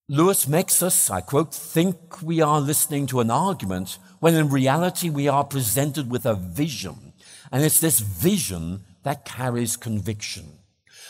Lewis 0.09 0.49
makes 0.49 0.83
us, 0.83 1.11
I 1.11 1.21
quote, 1.21 1.55
think 1.55 2.23
we 2.23 2.41
are 2.41 2.61
listening 2.61 3.07
to 3.09 3.21
an 3.21 3.31
argument 3.31 3.99
when 4.19 4.35
in 4.35 4.49
reality 4.49 5.11
we 5.11 5.29
are 5.29 5.45
presented 5.45 6.11
with 6.11 6.25
a 6.25 6.35
vision 6.35 7.08
and 7.51 7.65
it's 7.65 7.81
this 7.81 8.01
vision 8.01 8.85
that 9.03 9.25
carries 9.25 9.77
conviction. 9.77 10.45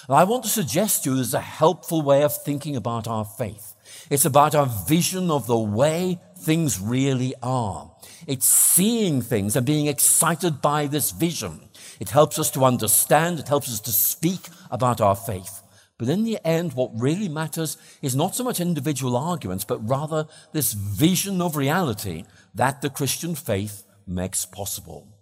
And 0.09 0.17
I 0.17 0.25
want 0.25 0.45
to 0.45 0.49
suggest 0.49 1.05
to 1.05 1.11
you 1.11 1.17
there's 1.17 1.35
a 1.35 1.41
helpful 1.41 2.03
way 2.03 2.23
of 2.23 2.35
thinking 2.43 2.77
about 2.77 3.07
our 3.07 3.25
faith. 3.25 3.75
It's 4.11 4.25
about 4.25 4.55
our 4.55 4.67
vision 4.67 5.31
of 5.31 5.47
the 5.47 5.59
way 5.59 6.21
things 6.39 6.81
really 6.81 7.35
are. 7.43 7.91
It's 8.27 8.47
seeing 8.47 9.23
things 9.23 9.57
and 9.57 9.67
being 9.67 9.87
excited 9.87 10.63
by 10.63 10.87
this 10.87 11.11
vision. 11.11 11.61
It 12.01 12.11
helps 12.11 12.39
us 12.39 12.51
to 12.53 12.65
understand, 12.65 13.39
it 13.39 13.49
helps 13.49 13.69
us 13.69 13.81
to 13.81 13.93
speak 13.93 14.49
about 14.71 15.01
our 15.01 15.17
faith. 15.17 15.63
But 15.99 16.09
in 16.09 16.23
the 16.23 16.39
end, 16.47 16.75
what 16.75 16.93
really 16.95 17.29
matters 17.29 17.77
is 18.01 18.15
not 18.15 18.37
so 18.37 18.45
much 18.45 18.61
individual 18.61 19.17
arguments, 19.17 19.65
but 19.65 19.87
rather 19.89 20.27
this 20.53 20.73
vision 20.73 21.43
of 21.43 21.57
reality 21.57 22.25
that 22.55 22.83
the 22.83 22.91
Christian 22.91 23.35
faith 23.35 23.85
makes 24.07 24.47
possible. 24.47 25.18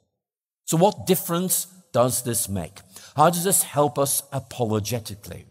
So, 0.66 0.76
what 0.76 1.06
difference 1.06 1.68
does 1.92 2.22
this 2.22 2.48
make? 2.48 2.80
How 3.14 3.30
does 3.30 3.44
this 3.44 3.62
help 3.62 3.98
us 3.98 4.24
apologetically? 4.32 5.46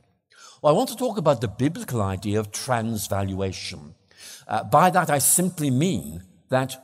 Well, 0.62 0.74
I 0.74 0.78
want 0.78 0.90
to 0.90 0.98
talk 0.98 1.18
about 1.18 1.40
the 1.40 1.48
biblical 1.48 2.02
idea 2.02 2.38
of 2.38 2.52
transvaluation. 2.52 3.96
Uh, 4.46 4.66
by 4.66 4.90
that, 4.90 5.10
I 5.10 5.20
simply 5.20 5.72
mean 5.72 6.24
that 6.50 6.76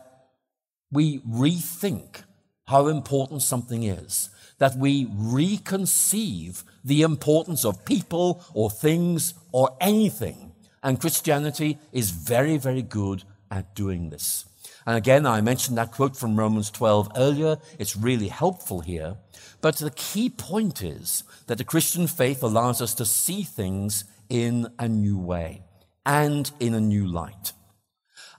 we 0.92 1.20
rethink 1.20 2.24
how 2.68 2.88
important 2.88 3.42
something 3.42 3.84
is, 3.84 4.30
that 4.60 4.78
we 4.78 5.08
reconceive 5.08 6.64
the 6.86 7.02
importance 7.02 7.66
of 7.66 7.84
people 7.84 8.44
or 8.54 8.70
things 8.70 9.34
or 9.52 9.76
anything. 9.82 10.54
And 10.82 11.02
Christianity 11.02 11.78
is 11.92 12.12
very, 12.12 12.58
very 12.58 12.82
good 12.82 13.24
at 13.52 13.76
doing 13.76 14.10
this. 14.10 14.46
And 14.86 14.98
again, 14.98 15.26
I 15.26 15.42
mentioned 15.42 15.78
that 15.78 15.92
quote 15.92 16.18
from 16.18 16.38
Romans 16.38 16.72
12 16.72 17.12
earlier. 17.16 17.58
It's 17.78 17.96
really 17.96 18.30
helpful 18.30 18.82
here. 18.82 19.18
But 19.62 19.78
the 19.78 19.92
key 19.92 20.30
point 20.30 20.82
is 20.82 21.24
that 21.48 21.58
the 21.58 21.64
Christian 21.64 22.08
faith 22.08 22.42
allows 22.42 22.82
us 22.82 22.94
to 22.96 23.06
see 23.06 23.44
things 23.44 24.06
in 24.30 24.68
a 24.80 24.88
new 24.88 25.18
way 25.18 25.64
and 26.06 26.52
in 26.60 26.74
a 26.74 26.80
new 26.80 27.06
light. 27.06 27.54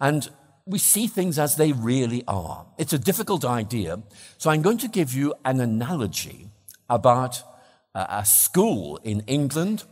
And 0.01 0.29
we 0.67 0.79
see 0.79 1.07
things 1.07 1.39
as 1.39 1.57
they 1.57 1.73
really 1.73 2.25
are. 2.27 2.67
It's 2.79 2.93
a 2.93 2.99
difficult 2.99 3.45
idea. 3.45 4.03
So 4.39 4.51
I'm 4.51 4.63
going 4.63 4.79
to 4.79 4.89
give 4.89 5.13
you 5.13 5.35
an 5.45 5.61
analogy 5.61 6.49
about 6.89 7.43
a 7.95 8.25
school 8.25 8.99
in 9.05 9.21
England 9.27 9.85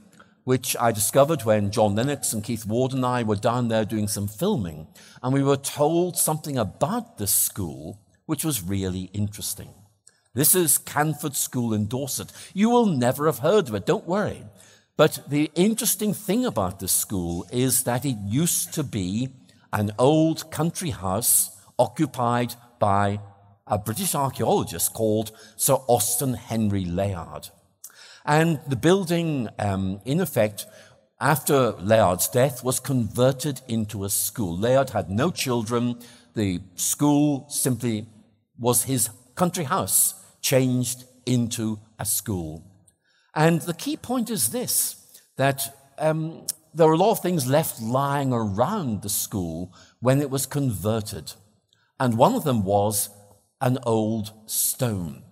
which 0.50 0.76
I 0.80 0.90
discovered 0.90 1.44
when 1.44 1.70
John 1.70 1.94
Lennox 1.94 2.32
and 2.32 2.42
Keith 2.42 2.66
Ward 2.66 2.92
and 2.92 3.06
I 3.06 3.22
were 3.22 3.36
down 3.36 3.68
there 3.68 3.84
doing 3.84 4.08
some 4.08 4.26
filming. 4.26 4.88
And 5.22 5.32
we 5.32 5.44
were 5.44 5.56
told 5.56 6.16
something 6.16 6.58
about 6.58 7.18
this 7.18 7.32
school 7.32 8.00
which 8.26 8.44
was 8.44 8.60
really 8.60 9.10
interesting. 9.12 9.68
This 10.34 10.56
is 10.56 10.76
Canford 10.76 11.36
School 11.36 11.72
in 11.72 11.86
Dorset. 11.86 12.32
You 12.52 12.68
will 12.68 12.86
never 12.86 13.26
have 13.26 13.38
heard 13.38 13.68
of 13.68 13.76
it, 13.76 13.86
don't 13.86 14.08
worry. 14.08 14.42
But 14.96 15.22
the 15.28 15.52
interesting 15.54 16.12
thing 16.14 16.44
about 16.44 16.80
this 16.80 16.90
school 16.90 17.46
is 17.52 17.84
that 17.84 18.04
it 18.04 18.16
used 18.26 18.74
to 18.74 18.82
be 18.82 19.28
an 19.72 19.92
old 20.00 20.50
country 20.50 20.90
house 20.90 21.56
occupied 21.78 22.56
by 22.80 23.20
a 23.68 23.78
British 23.78 24.16
archaeologist 24.16 24.94
called 24.94 25.30
Sir 25.54 25.74
Austen 25.86 26.34
Henry 26.34 26.84
Layard. 26.84 27.50
And 28.24 28.60
the 28.66 28.76
building, 28.76 29.48
um, 29.58 30.00
in 30.04 30.20
effect, 30.20 30.66
after 31.20 31.72
Layard's 31.72 32.28
death, 32.28 32.64
was 32.64 32.80
converted 32.80 33.60
into 33.68 34.04
a 34.04 34.10
school. 34.10 34.56
Layard 34.56 34.90
had 34.90 35.10
no 35.10 35.30
children. 35.30 35.98
The 36.34 36.60
school 36.76 37.46
simply 37.48 38.06
was 38.58 38.84
his 38.84 39.10
country 39.34 39.64
house, 39.64 40.14
changed 40.40 41.04
into 41.26 41.78
a 41.98 42.04
school. 42.04 42.64
And 43.34 43.60
the 43.62 43.74
key 43.74 43.96
point 43.96 44.30
is 44.30 44.50
this 44.50 44.96
that 45.36 45.74
um, 45.98 46.46
there 46.74 46.86
were 46.86 46.94
a 46.94 46.98
lot 46.98 47.12
of 47.12 47.20
things 47.20 47.46
left 47.46 47.80
lying 47.80 48.32
around 48.32 49.02
the 49.02 49.08
school 49.08 49.72
when 50.00 50.20
it 50.20 50.30
was 50.30 50.46
converted. 50.46 51.32
And 51.98 52.16
one 52.16 52.34
of 52.34 52.44
them 52.44 52.64
was 52.64 53.10
an 53.60 53.78
old 53.84 54.32
stone. 54.46 55.22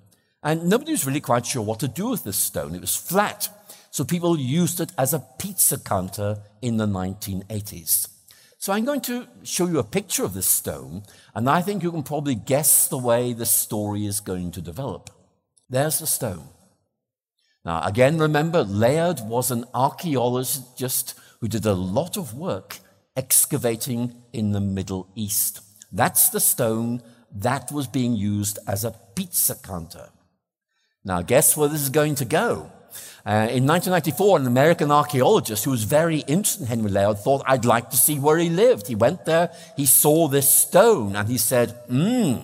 And 0.48 0.66
nobody 0.66 0.92
was 0.92 1.04
really 1.04 1.20
quite 1.20 1.44
sure 1.44 1.60
what 1.60 1.78
to 1.80 1.88
do 1.88 2.08
with 2.08 2.24
this 2.24 2.38
stone. 2.38 2.74
It 2.74 2.80
was 2.80 2.96
flat. 2.96 3.50
So 3.90 4.02
people 4.02 4.38
used 4.38 4.80
it 4.80 4.92
as 4.96 5.12
a 5.12 5.22
pizza 5.38 5.78
counter 5.78 6.38
in 6.62 6.78
the 6.78 6.86
1980s. 6.86 8.08
So 8.56 8.72
I'm 8.72 8.86
going 8.86 9.02
to 9.02 9.26
show 9.42 9.66
you 9.66 9.78
a 9.78 9.84
picture 9.84 10.24
of 10.24 10.32
this 10.32 10.46
stone, 10.46 11.02
and 11.34 11.50
I 11.50 11.60
think 11.60 11.82
you 11.82 11.92
can 11.92 12.02
probably 12.02 12.34
guess 12.34 12.88
the 12.88 12.96
way 12.96 13.34
the 13.34 13.44
story 13.44 14.06
is 14.06 14.20
going 14.20 14.52
to 14.52 14.62
develop. 14.62 15.10
There's 15.68 15.98
the 15.98 16.06
stone. 16.06 16.48
Now, 17.62 17.82
again, 17.84 18.16
remember, 18.16 18.64
Layard 18.64 19.20
was 19.20 19.50
an 19.50 19.66
archaeologist 19.74 21.14
who 21.42 21.48
did 21.48 21.66
a 21.66 21.74
lot 21.74 22.16
of 22.16 22.32
work 22.32 22.78
excavating 23.14 24.14
in 24.32 24.52
the 24.52 24.60
Middle 24.62 25.10
East. 25.14 25.60
That's 25.92 26.30
the 26.30 26.40
stone 26.40 27.02
that 27.34 27.70
was 27.70 27.86
being 27.86 28.14
used 28.14 28.58
as 28.66 28.86
a 28.86 28.94
pizza 29.14 29.54
counter. 29.54 30.08
Now, 31.04 31.22
guess 31.22 31.56
where 31.56 31.68
this 31.68 31.80
is 31.80 31.90
going 31.90 32.16
to 32.16 32.24
go? 32.24 32.70
Uh, 33.26 33.46
in 33.50 33.66
1994, 33.66 34.38
an 34.38 34.46
American 34.46 34.90
archaeologist 34.90 35.64
who 35.64 35.70
was 35.70 35.84
very 35.84 36.20
interested 36.20 36.62
in 36.62 36.68
Henry 36.68 36.90
Layard 36.90 37.18
thought, 37.18 37.42
I'd 37.46 37.64
like 37.64 37.90
to 37.90 37.96
see 37.96 38.18
where 38.18 38.38
he 38.38 38.48
lived. 38.48 38.86
He 38.86 38.94
went 38.94 39.26
there, 39.26 39.52
he 39.76 39.84
saw 39.84 40.28
this 40.28 40.52
stone, 40.52 41.14
and 41.14 41.28
he 41.28 41.36
said, 41.36 41.70
hmm. 41.88 42.36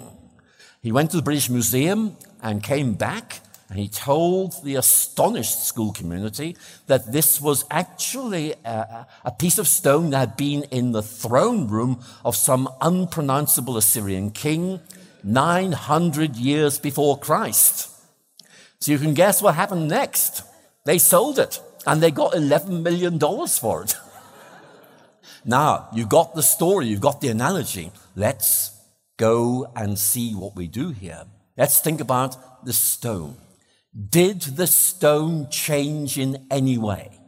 He 0.82 0.92
went 0.92 1.10
to 1.12 1.16
the 1.16 1.22
British 1.22 1.48
Museum 1.48 2.18
and 2.42 2.62
came 2.62 2.92
back, 2.92 3.40
and 3.70 3.78
he 3.78 3.88
told 3.88 4.62
the 4.62 4.74
astonished 4.74 5.66
school 5.66 5.92
community 5.92 6.54
that 6.86 7.10
this 7.10 7.40
was 7.40 7.64
actually 7.70 8.52
a, 8.66 9.06
a 9.24 9.32
piece 9.32 9.56
of 9.56 9.66
stone 9.66 10.10
that 10.10 10.18
had 10.18 10.36
been 10.36 10.64
in 10.64 10.92
the 10.92 11.02
throne 11.02 11.66
room 11.68 12.04
of 12.26 12.36
some 12.36 12.68
unpronounceable 12.82 13.78
Assyrian 13.78 14.30
king 14.30 14.80
900 15.22 16.36
years 16.36 16.78
before 16.78 17.18
Christ. 17.18 17.93
So 18.84 18.92
you 18.92 18.98
can 18.98 19.14
guess 19.14 19.40
what 19.40 19.54
happened 19.54 19.88
next. 19.88 20.42
They 20.84 20.98
sold 20.98 21.38
it 21.38 21.58
and 21.86 22.02
they 22.02 22.10
got 22.10 22.34
$11 22.34 22.82
million 22.82 23.18
for 23.48 23.82
it. 23.82 23.96
now, 25.46 25.88
you've 25.94 26.10
got 26.10 26.34
the 26.34 26.42
story, 26.42 26.88
you've 26.88 27.00
got 27.00 27.22
the 27.22 27.28
analogy. 27.28 27.92
Let's 28.14 28.78
go 29.16 29.72
and 29.74 29.98
see 29.98 30.34
what 30.34 30.54
we 30.54 30.66
do 30.66 30.90
here. 30.90 31.24
Let's 31.56 31.80
think 31.80 32.02
about 32.02 32.66
the 32.66 32.74
stone. 32.74 33.38
Did 34.10 34.42
the 34.42 34.66
stone 34.66 35.48
change 35.48 36.18
in 36.18 36.46
any 36.50 36.76
way? 36.76 37.18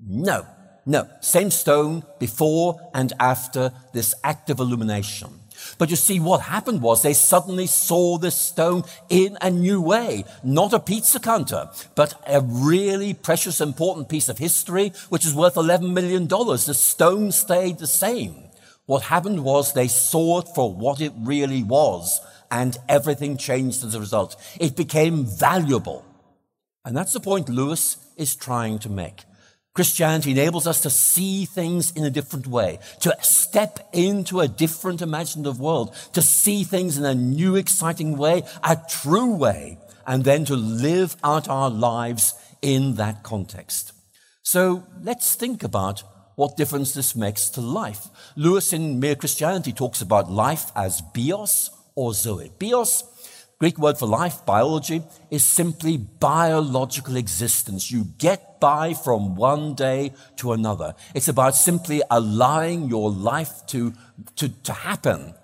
No, 0.00 0.46
no. 0.86 1.06
Same 1.20 1.50
stone 1.50 2.02
before 2.18 2.80
and 2.94 3.12
after 3.20 3.74
this 3.92 4.14
act 4.24 4.48
of 4.48 4.58
illumination. 4.58 5.41
But 5.78 5.90
you 5.90 5.96
see, 5.96 6.20
what 6.20 6.42
happened 6.42 6.82
was 6.82 7.02
they 7.02 7.14
suddenly 7.14 7.66
saw 7.66 8.18
this 8.18 8.36
stone 8.36 8.84
in 9.08 9.36
a 9.40 9.50
new 9.50 9.80
way. 9.80 10.24
Not 10.42 10.72
a 10.72 10.80
pizza 10.80 11.20
counter, 11.20 11.70
but 11.94 12.14
a 12.26 12.40
really 12.40 13.14
precious, 13.14 13.60
important 13.60 14.08
piece 14.08 14.28
of 14.28 14.38
history, 14.38 14.92
which 15.08 15.26
is 15.26 15.34
worth 15.34 15.54
$11 15.54 15.92
million. 15.92 16.28
The 16.28 16.74
stone 16.74 17.32
stayed 17.32 17.78
the 17.78 17.86
same. 17.86 18.34
What 18.86 19.02
happened 19.04 19.44
was 19.44 19.72
they 19.72 19.88
saw 19.88 20.40
it 20.40 20.48
for 20.54 20.72
what 20.72 21.00
it 21.00 21.12
really 21.16 21.62
was 21.62 22.20
and 22.50 22.76
everything 22.88 23.38
changed 23.38 23.82
as 23.82 23.94
a 23.94 24.00
result. 24.00 24.36
It 24.60 24.76
became 24.76 25.24
valuable. 25.24 26.04
And 26.84 26.96
that's 26.96 27.12
the 27.12 27.20
point 27.20 27.48
Lewis 27.48 27.96
is 28.16 28.36
trying 28.36 28.78
to 28.80 28.90
make. 28.90 29.24
Christianity 29.74 30.32
enables 30.32 30.66
us 30.66 30.82
to 30.82 30.90
see 30.90 31.46
things 31.46 31.92
in 31.92 32.04
a 32.04 32.10
different 32.10 32.46
way, 32.46 32.78
to 33.00 33.16
step 33.22 33.88
into 33.92 34.40
a 34.40 34.48
different 34.48 35.00
imaginative 35.00 35.58
world, 35.58 35.94
to 36.12 36.20
see 36.20 36.62
things 36.62 36.98
in 36.98 37.06
a 37.06 37.14
new, 37.14 37.56
exciting 37.56 38.18
way, 38.18 38.42
a 38.62 38.76
true 38.88 39.34
way, 39.34 39.78
and 40.06 40.24
then 40.24 40.44
to 40.44 40.56
live 40.56 41.16
out 41.24 41.48
our 41.48 41.70
lives 41.70 42.34
in 42.60 42.96
that 42.96 43.22
context. 43.22 43.92
So 44.42 44.84
let's 45.02 45.34
think 45.34 45.62
about 45.62 46.02
what 46.36 46.56
difference 46.56 46.92
this 46.92 47.16
makes 47.16 47.48
to 47.50 47.60
life. 47.60 48.08
Lewis 48.36 48.72
in 48.72 49.00
Mere 49.00 49.14
Christianity 49.14 49.72
talks 49.72 50.02
about 50.02 50.30
life 50.30 50.70
as 50.76 51.00
bios 51.14 51.70
or 51.94 52.12
zoe. 52.12 52.50
Bios 52.58 53.04
Greek 53.62 53.78
word 53.78 53.96
for 53.96 54.08
life, 54.08 54.44
biology, 54.44 55.04
is 55.30 55.44
simply 55.44 55.96
biological 55.96 57.14
existence. 57.14 57.92
You 57.92 58.06
get 58.18 58.58
by 58.58 58.92
from 58.92 59.36
one 59.36 59.74
day 59.74 60.14
to 60.38 60.50
another. 60.50 60.96
It's 61.14 61.28
about 61.28 61.54
simply 61.54 62.02
allowing 62.10 62.88
your 62.88 63.08
life 63.08 63.64
to, 63.68 63.92
to, 64.34 64.48
to 64.48 64.72
happen. 64.72 65.34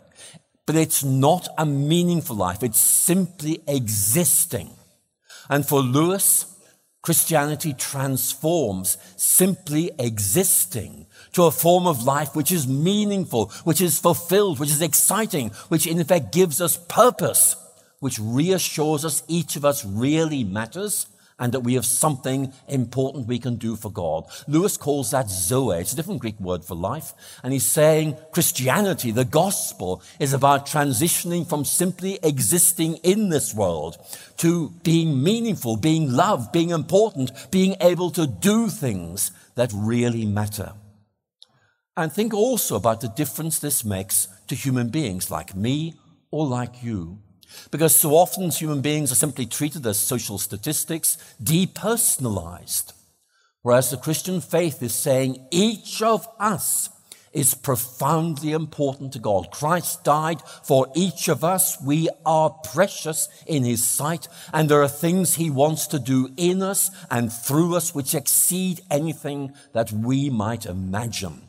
But 0.66 0.74
it's 0.74 1.04
not 1.04 1.46
a 1.56 1.64
meaningful 1.64 2.34
life. 2.34 2.64
It's 2.64 2.80
simply 2.80 3.62
existing. 3.68 4.72
And 5.48 5.64
for 5.64 5.78
Lewis, 5.78 6.52
Christianity 7.02 7.72
transforms 7.72 8.98
simply 9.14 9.92
existing 9.96 11.06
to 11.34 11.44
a 11.44 11.52
form 11.52 11.86
of 11.86 12.02
life 12.02 12.34
which 12.34 12.50
is 12.50 12.66
meaningful, 12.66 13.52
which 13.62 13.80
is 13.80 14.00
fulfilled, 14.00 14.58
which 14.58 14.70
is 14.70 14.82
exciting, 14.82 15.50
which 15.68 15.86
in 15.86 16.00
effect 16.00 16.32
gives 16.32 16.60
us 16.60 16.76
purpose 16.88 17.54
which 18.00 18.18
reassures 18.18 19.04
us 19.04 19.22
each 19.28 19.56
of 19.56 19.64
us 19.64 19.84
really 19.84 20.44
matters 20.44 21.06
and 21.38 21.52
that 21.52 21.60
we 21.60 21.74
have 21.74 21.86
something 21.86 22.52
important 22.66 23.26
we 23.26 23.38
can 23.38 23.56
do 23.56 23.76
for 23.76 23.90
God. 23.90 24.24
Lewis 24.48 24.76
calls 24.76 25.12
that 25.12 25.30
Zoe. 25.30 25.78
It's 25.78 25.92
a 25.92 25.96
different 25.96 26.20
Greek 26.20 26.38
word 26.40 26.64
for 26.64 26.74
life. 26.74 27.12
And 27.42 27.52
he's 27.52 27.64
saying 27.64 28.16
Christianity, 28.32 29.12
the 29.12 29.24
gospel, 29.24 30.02
is 30.18 30.32
about 30.32 30.66
transitioning 30.66 31.48
from 31.48 31.64
simply 31.64 32.18
existing 32.22 32.96
in 32.96 33.28
this 33.28 33.54
world 33.54 33.98
to 34.38 34.70
being 34.82 35.22
meaningful, 35.22 35.76
being 35.76 36.12
loved, 36.12 36.52
being 36.52 36.70
important, 36.70 37.30
being 37.50 37.76
able 37.80 38.10
to 38.10 38.26
do 38.26 38.68
things 38.68 39.30
that 39.54 39.72
really 39.74 40.26
matter. 40.26 40.72
And 41.96 42.12
think 42.12 42.32
also 42.32 42.76
about 42.76 43.00
the 43.00 43.08
difference 43.08 43.58
this 43.58 43.84
makes 43.84 44.28
to 44.48 44.54
human 44.54 44.88
beings 44.88 45.30
like 45.30 45.54
me 45.54 45.94
or 46.30 46.46
like 46.46 46.82
you. 46.82 47.18
Because 47.70 47.94
so 47.94 48.10
often 48.10 48.50
human 48.50 48.80
beings 48.80 49.12
are 49.12 49.16
simply 49.16 49.46
treated 49.46 49.86
as 49.86 49.98
social 49.98 50.38
statistics, 50.38 51.18
depersonalized. 51.42 52.92
Whereas 53.62 53.90
the 53.90 53.96
Christian 53.96 54.40
faith 54.40 54.82
is 54.82 54.94
saying 54.94 55.46
each 55.50 56.00
of 56.02 56.26
us 56.38 56.90
is 57.32 57.54
profoundly 57.54 58.52
important 58.52 59.12
to 59.12 59.18
God. 59.18 59.50
Christ 59.50 60.04
died 60.04 60.40
for 60.62 60.88
each 60.94 61.28
of 61.28 61.44
us. 61.44 61.80
We 61.80 62.08
are 62.24 62.50
precious 62.50 63.28
in 63.46 63.64
His 63.64 63.84
sight, 63.84 64.28
and 64.52 64.68
there 64.68 64.82
are 64.82 64.88
things 64.88 65.34
He 65.34 65.50
wants 65.50 65.86
to 65.88 65.98
do 65.98 66.30
in 66.36 66.62
us 66.62 66.90
and 67.10 67.32
through 67.32 67.76
us 67.76 67.94
which 67.94 68.14
exceed 68.14 68.80
anything 68.90 69.52
that 69.72 69.92
we 69.92 70.30
might 70.30 70.66
imagine. 70.66 71.42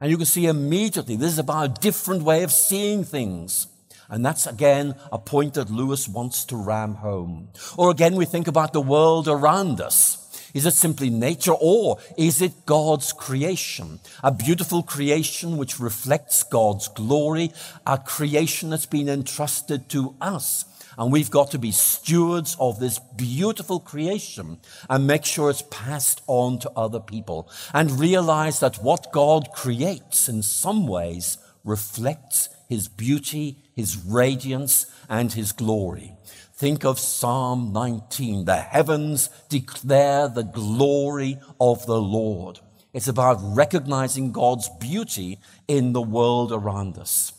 And 0.00 0.10
you 0.10 0.16
can 0.16 0.26
see 0.26 0.46
immediately 0.46 1.16
this 1.16 1.32
is 1.32 1.38
about 1.38 1.64
a 1.64 1.80
different 1.80 2.22
way 2.22 2.42
of 2.42 2.52
seeing 2.52 3.04
things. 3.04 3.66
And 4.08 4.24
that's 4.24 4.46
again 4.46 4.94
a 5.10 5.18
point 5.18 5.54
that 5.54 5.70
Lewis 5.70 6.08
wants 6.08 6.44
to 6.46 6.56
ram 6.56 6.96
home. 6.96 7.48
Or 7.76 7.90
again, 7.90 8.16
we 8.16 8.24
think 8.24 8.46
about 8.46 8.72
the 8.72 8.80
world 8.80 9.28
around 9.28 9.80
us. 9.80 10.20
Is 10.54 10.66
it 10.66 10.74
simply 10.74 11.10
nature 11.10 11.54
or 11.60 11.98
is 12.16 12.40
it 12.40 12.64
God's 12.64 13.12
creation? 13.12 13.98
A 14.22 14.30
beautiful 14.30 14.84
creation 14.84 15.56
which 15.56 15.80
reflects 15.80 16.44
God's 16.44 16.86
glory, 16.86 17.50
a 17.84 17.98
creation 17.98 18.70
that's 18.70 18.86
been 18.86 19.08
entrusted 19.08 19.88
to 19.90 20.14
us. 20.20 20.64
And 20.96 21.10
we've 21.10 21.30
got 21.30 21.50
to 21.50 21.58
be 21.58 21.72
stewards 21.72 22.56
of 22.60 22.78
this 22.78 23.00
beautiful 23.16 23.80
creation 23.80 24.58
and 24.88 25.08
make 25.08 25.24
sure 25.24 25.50
it's 25.50 25.64
passed 25.70 26.22
on 26.28 26.60
to 26.60 26.70
other 26.76 27.00
people 27.00 27.50
and 27.72 27.98
realize 27.98 28.60
that 28.60 28.76
what 28.76 29.10
God 29.10 29.48
creates 29.52 30.28
in 30.28 30.42
some 30.42 30.86
ways 30.86 31.38
reflects 31.64 32.48
his 32.68 32.86
beauty, 32.86 33.63
his 33.74 33.96
radiance, 34.04 34.86
and 35.08 35.32
his 35.32 35.52
glory. 35.52 36.16
Think 36.54 36.84
of 36.84 36.98
Psalm 36.98 37.72
19. 37.72 38.44
The 38.44 38.56
heavens 38.56 39.28
declare 39.48 40.28
the 40.28 40.44
glory 40.44 41.38
of 41.60 41.84
the 41.86 42.00
Lord. 42.00 42.60
It's 42.92 43.08
about 43.08 43.38
recognizing 43.42 44.30
God's 44.30 44.68
beauty 44.80 45.40
in 45.66 45.92
the 45.92 46.02
world 46.02 46.52
around 46.52 46.96
us. 46.96 47.32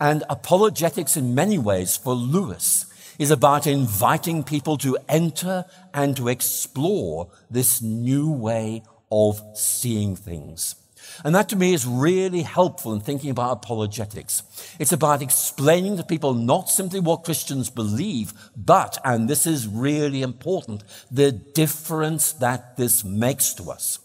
And 0.00 0.22
apologetics, 0.28 1.16
in 1.16 1.34
many 1.34 1.58
ways, 1.58 1.96
for 1.96 2.14
Lewis, 2.14 2.86
is 3.18 3.30
about 3.30 3.66
inviting 3.66 4.44
people 4.44 4.76
to 4.78 4.98
enter 5.08 5.64
and 5.92 6.16
to 6.16 6.28
explore 6.28 7.30
this 7.50 7.82
new 7.82 8.30
way 8.30 8.82
of 9.10 9.42
seeing 9.54 10.16
things. 10.16 10.76
And 11.22 11.34
that 11.34 11.48
to 11.50 11.56
me 11.56 11.74
is 11.74 11.86
really 11.86 12.42
helpful 12.42 12.92
in 12.92 13.00
thinking 13.00 13.30
about 13.30 13.52
apologetics. 13.52 14.42
It's 14.78 14.92
about 14.92 15.22
explaining 15.22 15.96
to 15.96 16.02
people 16.02 16.34
not 16.34 16.68
simply 16.68 17.00
what 17.00 17.24
Christians 17.24 17.70
believe, 17.70 18.32
but, 18.56 18.98
and 19.04 19.28
this 19.28 19.46
is 19.46 19.68
really 19.68 20.22
important, 20.22 20.82
the 21.10 21.30
difference 21.30 22.32
that 22.34 22.76
this 22.76 23.04
makes 23.04 23.54
to 23.54 23.70
us. 23.70 23.98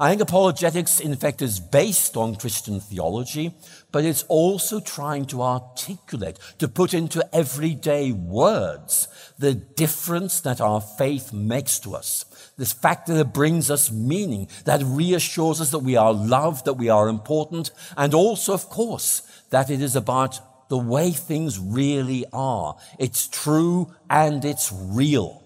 I 0.00 0.10
think 0.10 0.22
apologetics, 0.22 0.98
in 0.98 1.14
fact, 1.14 1.40
is 1.40 1.60
based 1.60 2.16
on 2.16 2.34
Christian 2.34 2.80
theology, 2.80 3.54
but 3.92 4.04
it's 4.04 4.24
also 4.24 4.80
trying 4.80 5.26
to 5.26 5.42
articulate, 5.42 6.38
to 6.58 6.66
put 6.66 6.94
into 6.94 7.24
everyday 7.32 8.10
words 8.10 9.06
the 9.38 9.54
difference 9.54 10.40
that 10.40 10.60
our 10.60 10.80
faith 10.80 11.32
makes 11.32 11.78
to 11.80 11.94
us. 11.94 12.24
This 12.56 12.72
fact 12.72 13.06
that 13.06 13.20
it 13.20 13.32
brings 13.32 13.70
us 13.70 13.92
meaning, 13.92 14.48
that 14.64 14.82
reassures 14.84 15.60
us 15.60 15.70
that 15.70 15.80
we 15.80 15.96
are 15.96 16.12
loved, 16.12 16.64
that 16.64 16.74
we 16.74 16.88
are 16.88 17.08
important, 17.08 17.70
and 17.96 18.14
also, 18.14 18.52
of 18.52 18.68
course, 18.68 19.22
that 19.50 19.70
it 19.70 19.80
is 19.80 19.94
about 19.94 20.68
the 20.68 20.78
way 20.78 21.12
things 21.12 21.58
really 21.58 22.24
are. 22.32 22.76
It's 22.98 23.28
true 23.28 23.94
and 24.10 24.44
it's 24.44 24.72
real. 24.72 25.42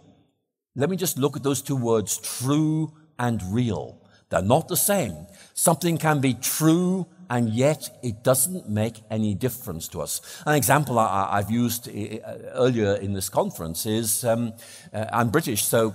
Let 0.74 0.88
me 0.88 0.96
just 0.96 1.18
look 1.18 1.36
at 1.36 1.42
those 1.42 1.60
two 1.60 1.76
words, 1.76 2.18
true 2.18 2.94
and 3.18 3.42
real. 3.52 3.97
They're 4.30 4.42
not 4.42 4.68
the 4.68 4.76
same. 4.76 5.26
Something 5.54 5.98
can 5.98 6.20
be 6.20 6.34
true 6.34 7.06
and 7.30 7.50
yet 7.50 7.98
it 8.02 8.22
doesn't 8.22 8.68
make 8.68 9.02
any 9.10 9.34
difference 9.34 9.88
to 9.88 10.00
us. 10.00 10.20
An 10.46 10.54
example 10.54 10.98
I, 10.98 11.36
have 11.36 11.50
used 11.50 11.88
uh, 11.88 12.18
earlier 12.54 12.94
in 12.94 13.12
this 13.12 13.28
conference 13.28 13.86
is 13.86 14.24
um, 14.24 14.54
uh, 14.92 15.06
I'm 15.12 15.30
British, 15.30 15.64
so 15.64 15.94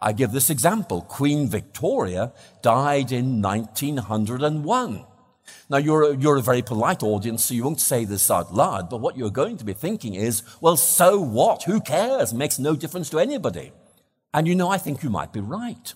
I 0.00 0.12
give 0.12 0.32
this 0.32 0.50
example. 0.50 1.02
Queen 1.02 1.48
Victoria 1.48 2.32
died 2.62 3.12
in 3.12 3.42
1901. 3.42 5.04
Now, 5.68 5.76
you're 5.78 6.12
a, 6.12 6.16
you're 6.16 6.36
a 6.36 6.42
very 6.42 6.62
polite 6.62 7.02
audience, 7.02 7.44
so 7.44 7.54
you 7.54 7.64
won't 7.64 7.80
say 7.80 8.04
this 8.04 8.30
out 8.30 8.54
loud, 8.54 8.90
but 8.90 9.00
what 9.00 9.16
you're 9.16 9.30
going 9.30 9.56
to 9.58 9.64
be 9.64 9.72
thinking 9.72 10.14
is, 10.14 10.42
well, 10.60 10.76
so 10.76 11.20
what? 11.20 11.64
Who 11.64 11.80
cares? 11.80 12.34
Makes 12.34 12.58
no 12.58 12.76
difference 12.76 13.10
to 13.10 13.18
anybody. 13.18 13.72
And 14.34 14.46
you 14.46 14.54
know, 14.54 14.68
I 14.68 14.78
think 14.78 15.02
you 15.02 15.10
might 15.10 15.32
be 15.32 15.40
right. 15.40 15.94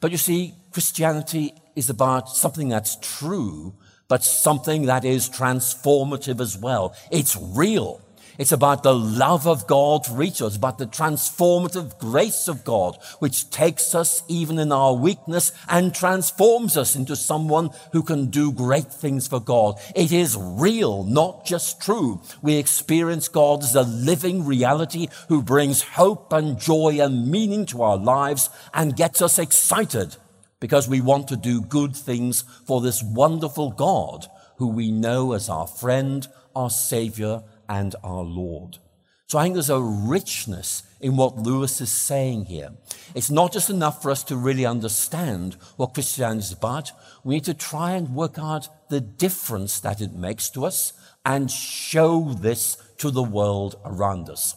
But 0.00 0.10
you 0.10 0.18
see, 0.18 0.54
Christianity 0.72 1.54
is 1.76 1.90
about 1.90 2.28
something 2.28 2.68
that's 2.68 2.96
true, 3.00 3.74
but 4.08 4.22
something 4.22 4.86
that 4.86 5.04
is 5.04 5.28
transformative 5.30 6.40
as 6.40 6.58
well. 6.58 6.94
It's 7.10 7.36
real. 7.36 8.00
It's 8.36 8.52
about 8.52 8.82
the 8.82 8.94
love 8.94 9.46
of 9.46 9.66
God 9.66 10.04
for 10.04 10.22
each 10.22 10.40
of 10.40 10.48
us, 10.48 10.56
about 10.56 10.78
the 10.78 10.86
transformative 10.86 11.98
grace 11.98 12.48
of 12.48 12.64
God, 12.64 12.98
which 13.20 13.50
takes 13.50 13.94
us 13.94 14.22
even 14.28 14.58
in 14.58 14.72
our 14.72 14.94
weakness 14.94 15.52
and 15.68 15.94
transforms 15.94 16.76
us 16.76 16.96
into 16.96 17.14
someone 17.14 17.70
who 17.92 18.02
can 18.02 18.26
do 18.26 18.50
great 18.50 18.92
things 18.92 19.28
for 19.28 19.40
God. 19.40 19.78
It 19.94 20.10
is 20.10 20.36
real, 20.36 21.04
not 21.04 21.46
just 21.46 21.80
true. 21.80 22.20
We 22.42 22.56
experience 22.56 23.28
God 23.28 23.62
as 23.62 23.76
a 23.76 23.82
living 23.82 24.44
reality 24.44 25.08
who 25.28 25.42
brings 25.42 25.82
hope 25.82 26.32
and 26.32 26.58
joy 26.58 26.98
and 27.00 27.30
meaning 27.30 27.66
to 27.66 27.82
our 27.82 27.96
lives 27.96 28.50
and 28.72 28.96
gets 28.96 29.22
us 29.22 29.38
excited 29.38 30.16
because 30.58 30.88
we 30.88 31.00
want 31.00 31.28
to 31.28 31.36
do 31.36 31.60
good 31.60 31.94
things 31.94 32.42
for 32.66 32.80
this 32.80 33.02
wonderful 33.02 33.70
God 33.70 34.26
who 34.56 34.68
we 34.68 34.90
know 34.90 35.32
as 35.32 35.48
our 35.48 35.66
friend, 35.66 36.26
our 36.54 36.70
savior, 36.70 37.42
and 37.68 37.94
our 38.02 38.22
Lord. 38.22 38.78
So 39.26 39.38
I 39.38 39.44
think 39.44 39.54
there's 39.54 39.70
a 39.70 39.80
richness 39.80 40.82
in 41.00 41.16
what 41.16 41.38
Lewis 41.38 41.80
is 41.80 41.90
saying 41.90 42.44
here. 42.44 42.70
It's 43.14 43.30
not 43.30 43.52
just 43.52 43.70
enough 43.70 44.02
for 44.02 44.10
us 44.10 44.22
to 44.24 44.36
really 44.36 44.66
understand 44.66 45.54
what 45.76 45.94
Christianity 45.94 46.40
is 46.40 46.52
about. 46.52 46.92
We 47.24 47.36
need 47.36 47.44
to 47.44 47.54
try 47.54 47.92
and 47.92 48.14
work 48.14 48.38
out 48.38 48.68
the 48.90 49.00
difference 49.00 49.80
that 49.80 50.00
it 50.00 50.12
makes 50.12 50.50
to 50.50 50.64
us 50.64 50.92
and 51.24 51.50
show 51.50 52.34
this 52.34 52.76
to 52.98 53.10
the 53.10 53.22
world 53.22 53.76
around 53.84 54.28
us. 54.28 54.56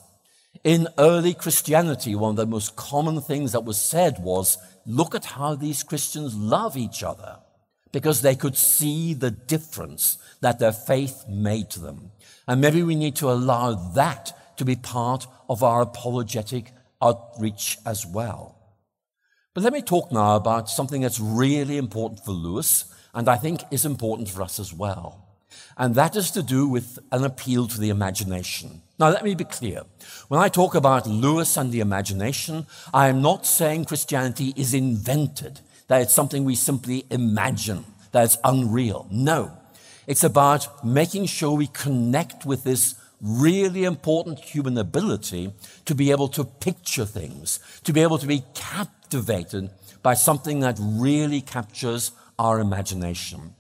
In 0.64 0.88
early 0.98 1.34
Christianity, 1.34 2.14
one 2.16 2.32
of 2.32 2.36
the 2.36 2.46
most 2.46 2.76
common 2.76 3.22
things 3.22 3.54
that 3.54 3.64
was 3.64 3.80
said 3.80 4.18
was 4.20 4.58
look 4.86 5.16
at 5.16 5.26
how 5.26 5.56
these 5.56 5.84
Christians 5.84 6.36
love 6.36 6.76
each 6.76 7.04
other 7.04 7.40
because 7.92 8.22
they 8.22 8.36
could 8.36 8.58
see 8.58 9.14
the 9.14 9.32
difference 9.32 10.18
that 10.42 10.60
their 10.60 10.72
faith 10.72 11.26
made 11.28 11.70
to 11.72 11.80
them. 11.80 12.12
And 12.48 12.62
maybe 12.62 12.84
we 12.84 12.96
need 12.96 13.16
to 13.18 13.30
allow 13.30 13.74
that 13.94 14.34
to 14.58 14.66
be 14.66 14.76
part 14.76 15.28
of 15.50 15.64
our 15.64 15.82
apologetic 15.82 16.72
outreach 17.02 17.78
as 17.86 18.06
well. 18.06 18.56
But 19.54 19.64
let 19.64 19.74
me 19.74 19.82
talk 19.82 20.12
now 20.12 20.36
about 20.36 20.70
something 20.70 21.02
that's 21.02 21.20
really 21.20 21.78
important 21.78 22.24
for 22.24 22.32
Lewis 22.32 22.86
and 23.14 23.28
I 23.28 23.38
think 23.38 23.62
is 23.72 23.86
important 23.86 24.30
for 24.30 24.44
us 24.44 24.60
as 24.60 24.74
well. 24.74 25.28
And 25.78 25.96
that 25.96 26.16
is 26.16 26.32
to 26.32 26.44
do 26.44 26.68
with 26.68 27.00
an 27.12 27.24
appeal 27.24 27.68
to 27.68 27.80
the 27.80 27.90
imagination. 27.90 28.82
Now, 29.00 29.10
let 29.10 29.24
me 29.24 29.36
be 29.36 29.44
clear. 29.44 29.82
When 30.28 30.40
I 30.40 30.50
talk 30.50 30.76
about 30.76 31.08
Lewis 31.08 31.58
and 31.58 31.72
the 31.72 31.80
imagination, 31.80 32.66
I 32.94 33.08
am 33.08 33.22
not 33.22 33.46
saying 33.46 33.86
Christianity 33.86 34.54
is 34.56 34.74
invented, 34.74 35.62
that 35.88 36.02
it's 36.02 36.14
something 36.14 36.44
we 36.44 36.56
simply 36.56 37.06
imagine, 37.10 37.86
that 38.12 38.26
it's 38.26 38.38
unreal. 38.44 39.08
No. 39.10 39.57
It's 40.08 40.24
about 40.24 40.86
making 40.86 41.26
sure 41.26 41.52
we 41.52 41.68
connect 41.68 42.46
with 42.46 42.64
this 42.64 42.96
really 43.22 43.84
important 43.84 44.40
human 44.40 44.78
ability 44.78 45.52
to 45.84 45.94
be 45.94 46.12
able 46.12 46.30
to 46.30 46.46
picture 46.46 47.06
things, 47.06 47.60
to 47.84 47.92
be 47.92 48.02
able 48.02 48.18
to 48.18 48.28
be 48.28 48.44
captivated 48.56 49.70
by 50.02 50.14
something 50.14 50.62
that 50.62 50.80
really 50.80 51.42
captures 51.42 52.12
our 52.40 52.60
imagination. 52.62 53.54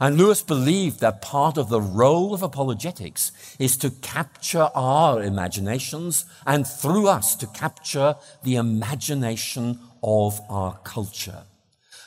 And 0.00 0.16
Lewis 0.16 0.42
believed 0.42 1.00
that 1.00 1.20
part 1.20 1.58
of 1.58 1.68
the 1.68 1.80
role 1.80 2.32
of 2.32 2.42
apologetics 2.42 3.32
is 3.58 3.76
to 3.78 3.90
capture 3.90 4.70
our 4.74 5.22
imaginations 5.22 6.24
and 6.46 6.66
through 6.66 7.08
us 7.08 7.36
to 7.36 7.46
capture 7.48 8.14
the 8.44 8.56
imagination 8.56 9.78
of 10.02 10.40
our 10.48 10.78
culture. 10.84 11.42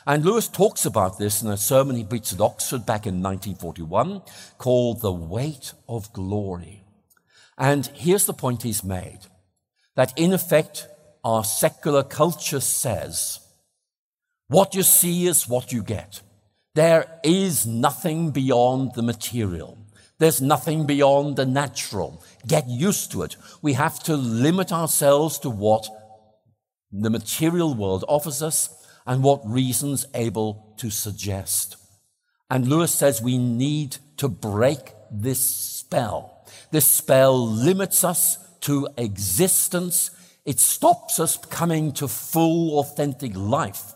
And 0.08 0.24
Lewis 0.24 0.48
talks 0.48 0.86
about 0.86 1.18
this 1.18 1.42
in 1.42 1.50
a 1.50 1.58
sermon 1.58 1.96
he 1.96 2.04
preached 2.04 2.34
at 2.34 2.42
Oxford 2.42 2.86
back 2.86 3.08
in 3.08 3.24
1941 3.24 4.22
called 4.60 5.02
The 5.02 5.12
Weight 5.12 5.74
of 5.90 6.14
Glory. 6.14 6.84
And 7.58 7.88
here's 7.88 8.26
the 8.26 8.34
point 8.34 8.64
he's 8.64 8.84
made 8.84 9.20
that 9.96 10.14
in 10.18 10.34
effect, 10.34 10.88
our 11.24 11.44
secular 11.44 12.04
culture 12.04 12.60
says, 12.60 13.40
what 14.48 14.76
you 14.76 14.84
see 14.84 15.26
is 15.26 15.50
what 15.50 15.72
you 15.72 15.82
get. 15.82 16.22
There 16.76 17.20
is 17.24 17.66
nothing 17.66 18.32
beyond 18.32 18.94
the 18.94 19.02
material. 19.02 19.78
There's 20.20 20.42
nothing 20.42 20.86
beyond 20.86 21.36
the 21.36 21.46
natural. 21.46 22.24
Get 22.46 22.68
used 22.68 23.12
to 23.14 23.24
it. 23.24 23.38
We 23.62 23.74
have 23.74 24.04
to 24.04 24.16
limit 24.16 24.72
ourselves 24.72 25.40
to 25.40 25.50
what 25.50 25.88
the 26.92 27.10
material 27.10 27.74
world 27.74 28.06
offers 28.08 28.44
us 28.44 28.70
and 29.06 29.24
what 29.24 29.42
reason's 29.46 30.06
able 30.14 30.74
to 30.78 30.90
suggest. 30.90 31.78
And 32.50 32.68
Lewis 32.68 32.94
says 32.94 33.22
we 33.22 33.38
need 33.38 33.98
to 34.18 34.28
break 34.28 34.94
this 35.12 35.40
spell. 35.40 36.46
This 36.72 36.88
spell 36.88 37.48
limits 37.48 38.04
us 38.04 38.38
to 38.62 38.88
existence. 38.98 40.12
It 40.46 40.60
stops 40.60 41.20
us 41.20 41.38
coming 41.38 41.92
to 41.94 42.08
full, 42.08 42.80
authentic 42.80 43.36
life. 43.36 43.94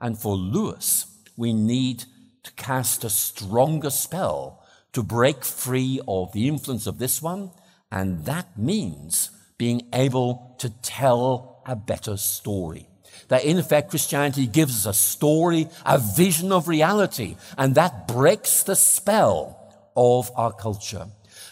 And 0.00 0.18
for 0.18 0.34
Lewis, 0.36 1.06
we 1.36 1.52
need 1.52 2.04
to 2.42 2.52
cast 2.52 3.04
a 3.04 3.10
stronger 3.10 3.90
spell 3.90 4.64
to 4.92 5.02
break 5.02 5.44
free 5.44 6.00
of 6.06 6.32
the 6.32 6.48
influence 6.48 6.86
of 6.86 6.98
this 6.98 7.22
one. 7.22 7.50
And 7.90 8.24
that 8.24 8.58
means 8.58 9.30
being 9.58 9.88
able 9.92 10.56
to 10.58 10.70
tell 10.82 11.62
a 11.66 11.76
better 11.76 12.16
story. 12.16 12.88
That 13.28 13.44
in 13.44 13.58
effect, 13.58 13.90
Christianity 13.90 14.46
gives 14.46 14.86
us 14.86 14.96
a 14.96 14.98
story, 14.98 15.68
a 15.84 15.98
vision 15.98 16.52
of 16.52 16.68
reality, 16.68 17.36
and 17.56 17.74
that 17.74 18.08
breaks 18.08 18.62
the 18.62 18.76
spell 18.76 19.58
of 19.96 20.30
our 20.36 20.52
culture. 20.52 21.06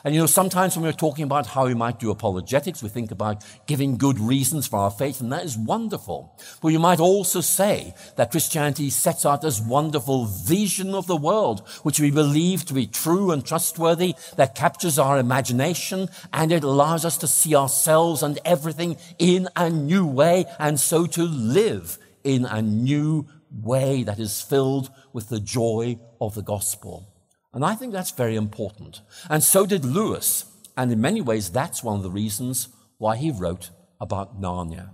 And 0.05 0.15
you 0.15 0.21
know, 0.21 0.27
sometimes 0.27 0.77
when 0.77 0.85
we're 0.85 0.93
talking 0.93 1.25
about 1.25 1.47
how 1.47 1.67
we 1.67 1.75
might 1.75 1.99
do 1.99 2.11
apologetics, 2.11 2.83
we 2.83 2.89
think 2.89 3.11
about 3.11 3.45
giving 3.67 3.99
good 3.99 4.19
reasons 4.19 4.67
for 4.67 4.79
our 4.79 4.91
faith, 4.91 5.21
and 5.21 5.31
that 5.33 5.45
is 5.45 5.59
wonderful. 5.59 6.35
But 6.63 6.69
you 6.69 6.79
might 6.79 7.01
also 7.01 7.43
say 7.43 7.95
that 8.17 8.31
Christianity 8.31 8.89
sets 8.89 9.27
out 9.27 9.43
this 9.43 9.61
wonderful 9.61 10.25
vision 10.25 10.95
of 10.95 11.07
the 11.07 11.17
world, 11.17 11.69
which 11.83 12.01
we 12.01 12.11
believe 12.11 12.65
to 12.67 12.75
be 12.75 12.87
true 12.87 13.31
and 13.31 13.45
trustworthy, 13.45 14.15
that 14.37 14.55
captures 14.55 14.99
our 14.99 15.19
imagination, 15.19 16.09
and 16.33 16.51
it 16.51 16.65
allows 16.65 17.05
us 17.05 17.19
to 17.19 17.27
see 17.27 17.55
ourselves 17.55 18.23
and 18.23 18.39
everything 18.45 18.97
in 19.19 19.49
a 19.55 19.69
new 19.69 20.07
way, 20.07 20.47
and 20.59 20.81
so 20.81 21.07
to 21.07 21.25
live 21.25 21.99
in 22.25 22.47
a 22.47 22.63
new 22.63 23.27
way 23.51 24.03
that 24.05 24.19
is 24.19 24.41
filled 24.41 24.91
with 25.13 25.29
the 25.29 25.41
joy 25.41 25.99
of 26.21 26.35
the 26.35 26.43
gospel. 26.43 27.10
And 27.53 27.65
I 27.65 27.75
think 27.75 27.93
that's 27.93 28.13
very 28.13 28.37
important. 28.37 29.01
And 29.29 29.43
so 29.43 29.67
did 29.67 29.85
Lewis. 29.85 30.45
And 30.77 30.93
in 30.93 31.01
many 31.01 31.21
ways, 31.21 31.51
that's 31.51 31.83
one 31.83 31.97
of 31.97 32.03
the 32.03 32.11
reasons 32.11 32.69
why 32.99 33.17
he 33.17 33.31
wrote 33.31 33.71
about 34.01 34.41
Narnia. 34.41 34.91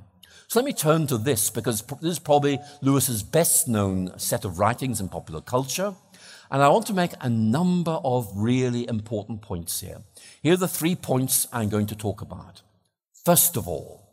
So 0.49 0.61
let 0.61 0.65
me 0.65 0.73
turn 0.73 1.07
to 1.09 1.19
this 1.19 1.51
because 1.51 1.83
this 1.83 2.13
is 2.13 2.19
probably 2.19 2.59
Lewis's 2.81 3.23
best 3.23 3.69
known 3.69 4.17
set 4.19 4.45
of 4.45 4.59
writings 4.59 5.01
in 5.01 5.09
popular 5.09 5.41
culture. 5.41 5.95
And 6.51 6.63
I 6.63 6.69
want 6.69 6.87
to 6.87 6.95
make 6.95 7.13
a 7.21 7.29
number 7.29 7.99
of 8.05 8.31
really 8.35 8.89
important 8.89 9.43
points 9.43 9.81
here. 9.81 10.03
Here 10.43 10.55
are 10.55 10.57
the 10.57 10.69
three 10.69 10.95
points 10.95 11.49
I'm 11.53 11.69
going 11.69 11.87
to 11.89 11.97
talk 11.97 12.21
about. 12.21 12.63
First 13.25 13.57
of 13.57 13.67
all, 13.67 14.09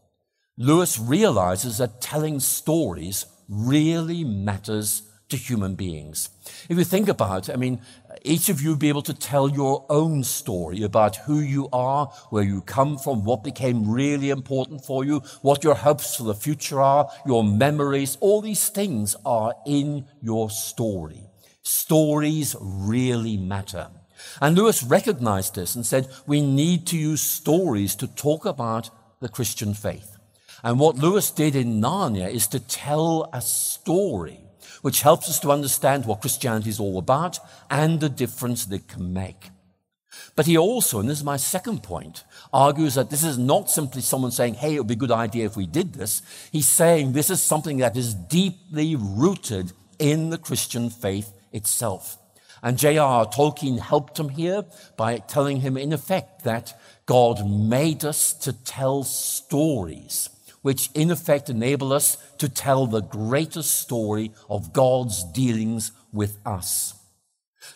Lewis 0.58 1.00
realizes 1.00 1.78
that 1.78 2.02
telling 2.02 2.40
stories 2.40 3.28
really 3.48 4.24
matters 4.24 5.04
to 5.30 5.38
human 5.38 5.76
beings. 5.76 6.30
If 6.70 6.78
you 6.78 6.84
think 6.84 7.08
about 7.08 7.50
it, 7.50 7.54
I 7.54 7.58
mean, 7.58 7.82
each 8.24 8.48
of 8.48 8.62
you 8.62 8.76
be 8.76 8.90
able 8.90 9.02
to 9.04 9.14
tell 9.14 9.50
your 9.50 9.86
own 9.90 10.24
story 10.24 10.84
about 10.84 11.18
who 11.18 11.40
you 11.40 11.68
are, 11.74 12.08
where 12.30 12.44
you 12.44 12.62
come 12.62 12.98
from, 12.98 13.24
what 13.26 13.44
became 13.44 13.92
really 13.92 14.30
important 14.30 14.86
for 14.86 15.04
you, 15.04 15.20
what 15.42 15.64
your 15.64 15.76
hopes 15.76 16.16
for 16.16 16.24
the 16.24 16.34
future 16.34 16.80
are, 16.80 17.10
your 17.26 17.44
memories. 17.44 18.18
All 18.22 18.42
these 18.42 18.70
things 18.70 19.16
are 19.26 19.54
in 19.66 20.06
your 20.22 20.50
story. 20.50 21.22
Stories 21.64 22.56
really 22.62 23.38
matter. 23.38 23.90
And 24.42 24.56
Lewis 24.56 24.84
recognized 24.84 25.56
this 25.56 25.76
and 25.76 25.86
said, 25.86 26.08
we 26.26 26.42
need 26.42 26.88
to 26.88 26.98
use 26.98 27.22
stories 27.22 27.96
to 27.96 28.08
talk 28.08 28.46
about 28.46 28.90
the 29.20 29.30
Christian 29.30 29.74
faith. 29.74 30.18
And 30.64 30.80
what 30.80 30.96
Lewis 30.96 31.30
did 31.30 31.58
in 31.58 31.82
Narnia 31.82 32.30
is 32.30 32.48
to 32.48 32.60
tell 32.60 33.30
a 33.34 33.42
story 33.42 34.43
which 34.84 35.02
helps 35.02 35.30
us 35.30 35.40
to 35.40 35.52
understand 35.52 36.06
what 36.06 36.20
Christianity 36.20 36.70
is 36.70 36.80
all 36.80 36.98
about 36.98 37.40
and 37.70 38.02
the 38.02 38.10
difference 38.10 38.66
that 38.66 38.76
it 38.76 38.88
can 38.90 39.14
make. 39.14 39.50
But 40.36 40.46
he 40.46 40.58
also, 40.58 41.00
and 41.00 41.10
this 41.10 41.20
is 41.20 41.24
my 41.24 41.38
second 41.38 41.84
point, 41.84 42.26
argues 42.52 42.96
that 42.96 43.10
this 43.10 43.24
is 43.24 43.38
not 43.38 43.70
simply 43.70 44.02
someone 44.02 44.32
saying, 44.32 44.56
hey, 44.56 44.76
it 44.76 44.80
would 44.80 44.88
be 44.88 44.96
a 44.96 44.98
good 44.98 45.10
idea 45.10 45.46
if 45.46 45.56
we 45.56 45.66
did 45.66 45.94
this. 45.94 46.22
He's 46.52 46.68
saying 46.68 47.14
this 47.14 47.30
is 47.30 47.42
something 47.42 47.78
that 47.78 47.96
is 47.96 48.14
deeply 48.14 48.98
rooted 48.98 49.72
in 50.00 50.32
the 50.32 50.38
Christian 50.38 50.90
faith 50.90 51.32
itself. 51.54 52.18
And 52.62 52.78
J.R.R. 52.78 53.26
Tolkien 53.28 53.80
helped 53.80 54.20
him 54.20 54.30
here 54.30 54.66
by 54.98 55.20
telling 55.20 55.62
him, 55.62 55.78
in 55.78 55.94
effect, 55.94 56.44
that 56.44 56.78
God 57.06 57.50
made 57.50 58.04
us 58.04 58.34
to 58.34 58.52
tell 58.52 59.04
stories 59.04 60.30
which 60.64 60.90
in 60.96 61.12
effect 61.12 61.50
enable 61.50 61.94
us 61.94 62.18
to 62.40 62.50
tell 62.50 62.88
the 62.88 63.02
greatest 63.02 63.76
story 63.76 64.32
of 64.50 64.74
God's 64.74 65.24
dealings 65.24 65.92
with 66.12 66.40
us. 66.46 66.96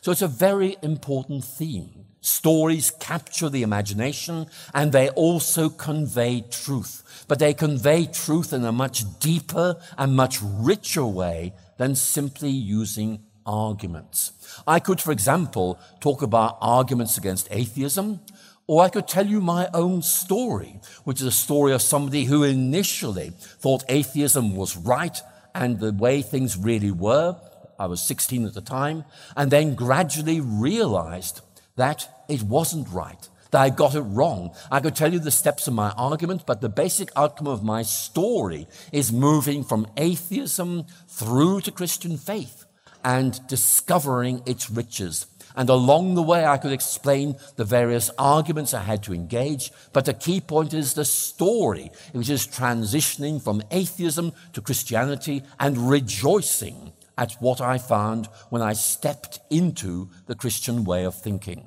So 0.02 0.12
it's 0.12 0.24
a 0.24 0.28
very 0.28 0.78
important 0.82 1.44
theme. 1.44 2.06
Stories 2.22 2.92
capture 2.92 3.50
the 3.50 3.64
imagination 3.64 4.48
and 4.74 4.92
they 4.92 5.10
also 5.10 5.70
convey 5.70 6.44
truth, 6.50 7.26
but 7.28 7.40
they 7.40 7.54
convey 7.54 8.06
truth 8.06 8.52
in 8.52 8.66
a 8.66 8.72
much 8.72 9.20
deeper 9.20 9.78
and 9.98 10.16
much 10.16 10.40
richer 10.42 11.06
way 11.06 11.54
than 11.78 11.96
simply 11.96 12.50
using 12.50 13.24
arguments. 13.46 14.34
I 14.68 14.80
could, 14.80 15.00
for 15.00 15.12
example, 15.12 15.80
talk 16.00 16.22
about 16.22 16.58
arguments 16.60 17.18
against 17.18 17.48
atheism, 17.50 18.20
or 18.68 18.84
I 18.84 18.90
could 18.90 19.08
tell 19.08 19.26
you 19.26 19.40
my 19.40 19.70
own 19.74 20.02
story, 20.02 20.82
which 21.06 21.22
is 21.22 21.28
a 21.28 21.32
story 21.32 21.72
of 21.72 21.82
somebody 21.82 22.26
who 22.26 22.44
initially 22.44 23.32
thought 23.40 23.86
atheism 23.88 24.56
was 24.56 24.76
right 24.76 25.18
and 25.56 25.80
the 25.80 25.94
way 25.94 26.22
things 26.22 26.58
really 26.58 26.92
were. 26.92 27.38
I 27.80 27.86
was 27.86 28.02
16 28.02 28.46
at 28.46 28.54
the 28.54 28.62
time, 28.62 29.06
and 29.36 29.52
then 29.52 29.76
gradually 29.76 30.42
realized 30.42 31.42
that 31.76 32.10
it 32.28 32.42
wasn't 32.44 32.90
right, 32.90 33.30
that 33.52 33.62
I 33.62 33.70
got 33.70 33.96
it 33.96 34.02
wrong. 34.02 34.54
I 34.72 34.80
could 34.80 34.96
tell 34.96 35.14
you 35.14 35.20
the 35.20 35.32
steps 35.32 35.68
of 35.68 35.74
my 35.74 35.92
argument, 35.92 36.46
but 36.46 36.60
the 36.60 36.70
basic 36.70 37.10
outcome 37.16 37.48
of 37.48 37.64
my 37.64 37.84
story 37.84 38.68
is 38.92 39.14
moving 39.14 39.64
from 39.64 39.88
atheism 39.96 40.86
through 41.08 41.62
to 41.62 41.72
Christian 41.72 42.18
faith 42.18 42.66
and 43.04 43.40
discovering 43.48 44.42
its 44.46 44.70
riches 44.70 45.28
And 45.58 45.70
along 45.70 46.14
the 46.14 46.22
way, 46.22 46.46
I 46.46 46.58
could 46.58 46.72
explain 46.72 47.36
the 47.56 47.66
various 47.66 48.12
arguments 48.20 48.76
I 48.76 48.84
had 48.84 49.02
to 49.04 49.14
engage. 49.14 49.72
But 49.92 50.06
the 50.06 50.14
key 50.14 50.40
point 50.40 50.72
is 50.72 50.94
the 50.94 51.04
story, 51.04 51.90
which 52.12 52.30
is 52.30 52.46
transitioning 52.46 53.42
from 53.42 53.64
atheism 53.72 54.34
to 54.54 54.62
Christianity 54.62 55.42
and 55.60 55.90
rejoicing 55.90 56.94
at 57.18 57.34
what 57.40 57.60
I 57.60 57.80
found 57.80 58.28
when 58.52 58.62
I 58.62 58.74
stepped 58.74 59.40
into 59.50 60.12
the 60.28 60.36
Christian 60.36 60.84
way 60.84 61.04
of 61.06 61.20
thinking. 61.20 61.66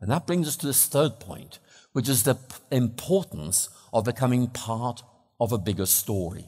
And 0.00 0.08
that 0.12 0.24
brings 0.26 0.46
us 0.46 0.56
to 0.58 0.66
this 0.66 0.86
third 0.86 1.18
point, 1.18 1.58
which 1.94 2.08
is 2.08 2.22
the 2.22 2.38
importance 2.70 3.70
of 3.92 4.04
becoming 4.04 4.46
part 4.46 5.02
of 5.40 5.50
a 5.50 5.58
bigger 5.58 5.86
story. 5.86 6.46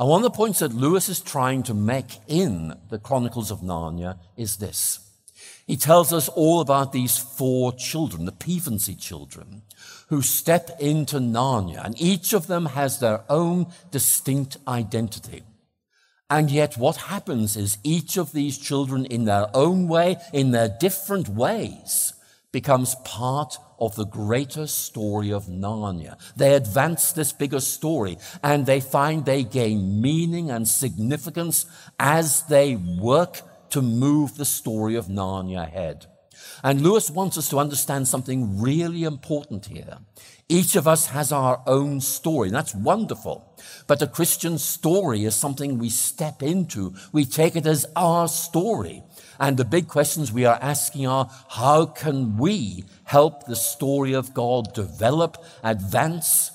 And 0.00 0.08
one 0.08 0.24
of 0.24 0.32
the 0.32 0.36
points 0.36 0.58
that 0.58 0.74
Lewis 0.74 1.08
is 1.08 1.20
trying 1.20 1.62
to 1.64 1.74
make 1.74 2.18
in 2.26 2.74
the 2.90 2.98
Chronicles 2.98 3.52
of 3.52 3.60
Narnia 3.60 4.18
is 4.36 4.56
this. 4.56 4.98
He 5.66 5.76
tells 5.76 6.12
us 6.12 6.28
all 6.28 6.60
about 6.60 6.92
these 6.92 7.16
four 7.16 7.72
children, 7.72 8.26
the 8.26 8.32
Pevensie 8.32 9.00
children, 9.00 9.62
who 10.08 10.20
step 10.20 10.70
into 10.78 11.16
Narnia, 11.16 11.84
and 11.84 12.00
each 12.00 12.32
of 12.34 12.46
them 12.46 12.66
has 12.66 12.98
their 12.98 13.22
own 13.30 13.66
distinct 13.90 14.58
identity. 14.68 15.42
And 16.28 16.50
yet, 16.50 16.76
what 16.76 16.96
happens 16.96 17.56
is 17.56 17.78
each 17.82 18.16
of 18.16 18.32
these 18.32 18.58
children, 18.58 19.06
in 19.06 19.24
their 19.24 19.48
own 19.54 19.88
way, 19.88 20.16
in 20.32 20.50
their 20.50 20.68
different 20.68 21.28
ways, 21.28 22.12
becomes 22.52 22.94
part 23.04 23.56
of 23.80 23.96
the 23.96 24.06
greater 24.06 24.66
story 24.66 25.32
of 25.32 25.46
Narnia. 25.46 26.16
They 26.36 26.54
advance 26.54 27.12
this 27.12 27.32
bigger 27.32 27.60
story 27.60 28.16
and 28.42 28.64
they 28.64 28.80
find 28.80 29.24
they 29.24 29.42
gain 29.42 30.00
meaning 30.00 30.50
and 30.50 30.66
significance 30.66 31.66
as 31.98 32.44
they 32.44 32.76
work 32.76 33.40
to 33.74 33.82
move 33.82 34.36
the 34.36 34.44
story 34.44 34.94
of 34.94 35.08
Narnia 35.08 35.64
ahead. 35.64 36.06
And 36.62 36.80
Lewis 36.80 37.10
wants 37.10 37.36
us 37.36 37.48
to 37.48 37.58
understand 37.58 38.06
something 38.06 38.60
really 38.60 39.02
important 39.02 39.66
here. 39.66 39.98
Each 40.48 40.76
of 40.76 40.86
us 40.86 41.08
has 41.08 41.32
our 41.32 41.60
own 41.66 42.00
story, 42.00 42.48
and 42.48 42.56
that's 42.56 42.72
wonderful. 42.72 43.44
But 43.88 43.98
the 43.98 44.06
Christian 44.06 44.58
story 44.58 45.24
is 45.24 45.34
something 45.34 45.78
we 45.78 45.88
step 45.88 46.40
into. 46.40 46.94
We 47.10 47.24
take 47.24 47.56
it 47.56 47.66
as 47.66 47.84
our 47.96 48.28
story. 48.28 49.02
And 49.40 49.56
the 49.56 49.64
big 49.64 49.88
questions 49.88 50.30
we 50.30 50.44
are 50.44 50.58
asking 50.62 51.08
are 51.08 51.28
how 51.48 51.86
can 51.86 52.36
we 52.36 52.84
help 53.02 53.46
the 53.46 53.56
story 53.56 54.12
of 54.12 54.34
God 54.34 54.72
develop, 54.72 55.44
advance 55.64 56.52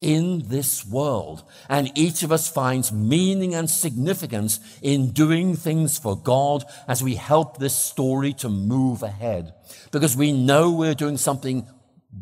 in 0.00 0.48
this 0.48 0.86
world? 0.86 1.44
And 1.68 1.96
each 1.96 2.22
of 2.22 2.32
us 2.32 2.48
finds 2.48 2.92
meaning 2.92 3.54
and 3.54 3.68
significance 3.68 4.60
in 4.82 5.10
doing 5.10 5.56
things 5.56 5.98
for 5.98 6.16
God 6.16 6.64
as 6.88 7.02
we 7.02 7.14
help 7.16 7.58
this 7.58 7.74
story 7.74 8.32
to 8.34 8.48
move 8.48 9.02
ahead. 9.02 9.54
Because 9.90 10.16
we 10.16 10.32
know 10.32 10.70
we're 10.70 10.94
doing 10.94 11.16
something 11.16 11.66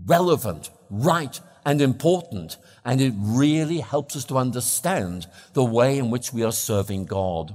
relevant, 0.07 0.71
right, 0.91 1.41
and 1.65 1.81
important. 1.81 2.57
And 2.85 3.01
it 3.01 3.15
really 3.17 3.79
helps 3.79 4.17
us 4.17 4.25
to 4.27 4.39
understand 4.39 5.27
the 5.53 5.65
way 5.65 5.99
in 5.99 6.11
which 6.11 6.33
we 6.33 6.43
are 6.45 6.53
serving 6.53 7.07
God. 7.07 7.55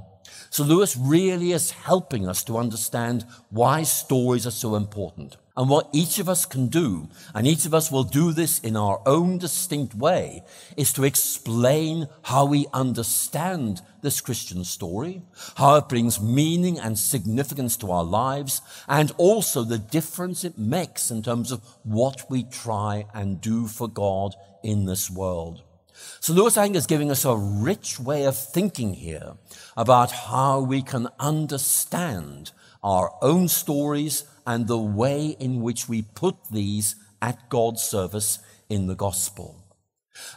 So 0.53 0.63
Lewis 0.63 0.95
really 0.95 1.51
is 1.51 1.71
helping 1.71 2.29
us 2.29 2.43
to 2.43 2.59
understand 2.59 3.25
why 3.49 3.81
stories 3.81 4.45
are 4.45 4.51
so 4.51 4.75
important 4.75 5.35
and 5.57 5.67
what 5.67 5.89
each 5.91 6.19
of 6.19 6.29
us 6.29 6.45
can 6.45 6.67
do, 6.67 7.09
and 7.33 7.47
each 7.47 7.65
of 7.65 7.73
us 7.73 7.91
will 7.91 8.03
do 8.03 8.31
this 8.31 8.59
in 8.59 8.77
our 8.77 9.01
own 9.07 9.39
distinct 9.39 9.95
way, 9.95 10.43
is 10.77 10.93
to 10.93 11.05
explain 11.05 12.07
how 12.21 12.45
we 12.45 12.67
understand 12.71 13.81
this 14.03 14.21
Christian 14.21 14.63
story, 14.63 15.23
how 15.55 15.77
it 15.77 15.89
brings 15.89 16.21
meaning 16.21 16.77
and 16.77 16.99
significance 16.99 17.75
to 17.77 17.89
our 17.89 18.03
lives, 18.03 18.61
and 18.87 19.11
also 19.17 19.63
the 19.63 19.79
difference 19.79 20.43
it 20.43 20.59
makes 20.59 21.09
in 21.09 21.23
terms 21.23 21.51
of 21.51 21.63
what 21.81 22.29
we 22.29 22.43
try 22.43 23.07
and 23.11 23.41
do 23.41 23.65
for 23.65 23.87
God 23.87 24.35
in 24.63 24.85
this 24.85 25.09
world. 25.09 25.63
So 26.19 26.33
Lewis, 26.33 26.57
I 26.57 26.63
think, 26.63 26.75
is 26.75 26.87
giving 26.87 27.11
us 27.11 27.25
a 27.25 27.35
rich 27.35 27.99
way 27.99 28.25
of 28.25 28.37
thinking 28.37 28.93
here 28.93 29.33
about 29.75 30.11
how 30.11 30.61
we 30.61 30.81
can 30.81 31.09
understand 31.19 32.51
our 32.83 33.13
own 33.21 33.47
stories 33.47 34.25
and 34.45 34.67
the 34.67 34.77
way 34.77 35.35
in 35.39 35.61
which 35.61 35.87
we 35.87 36.01
put 36.01 36.35
these 36.51 36.95
at 37.21 37.49
God's 37.49 37.81
service 37.81 38.39
in 38.69 38.87
the 38.87 38.95
gospel. 38.95 39.63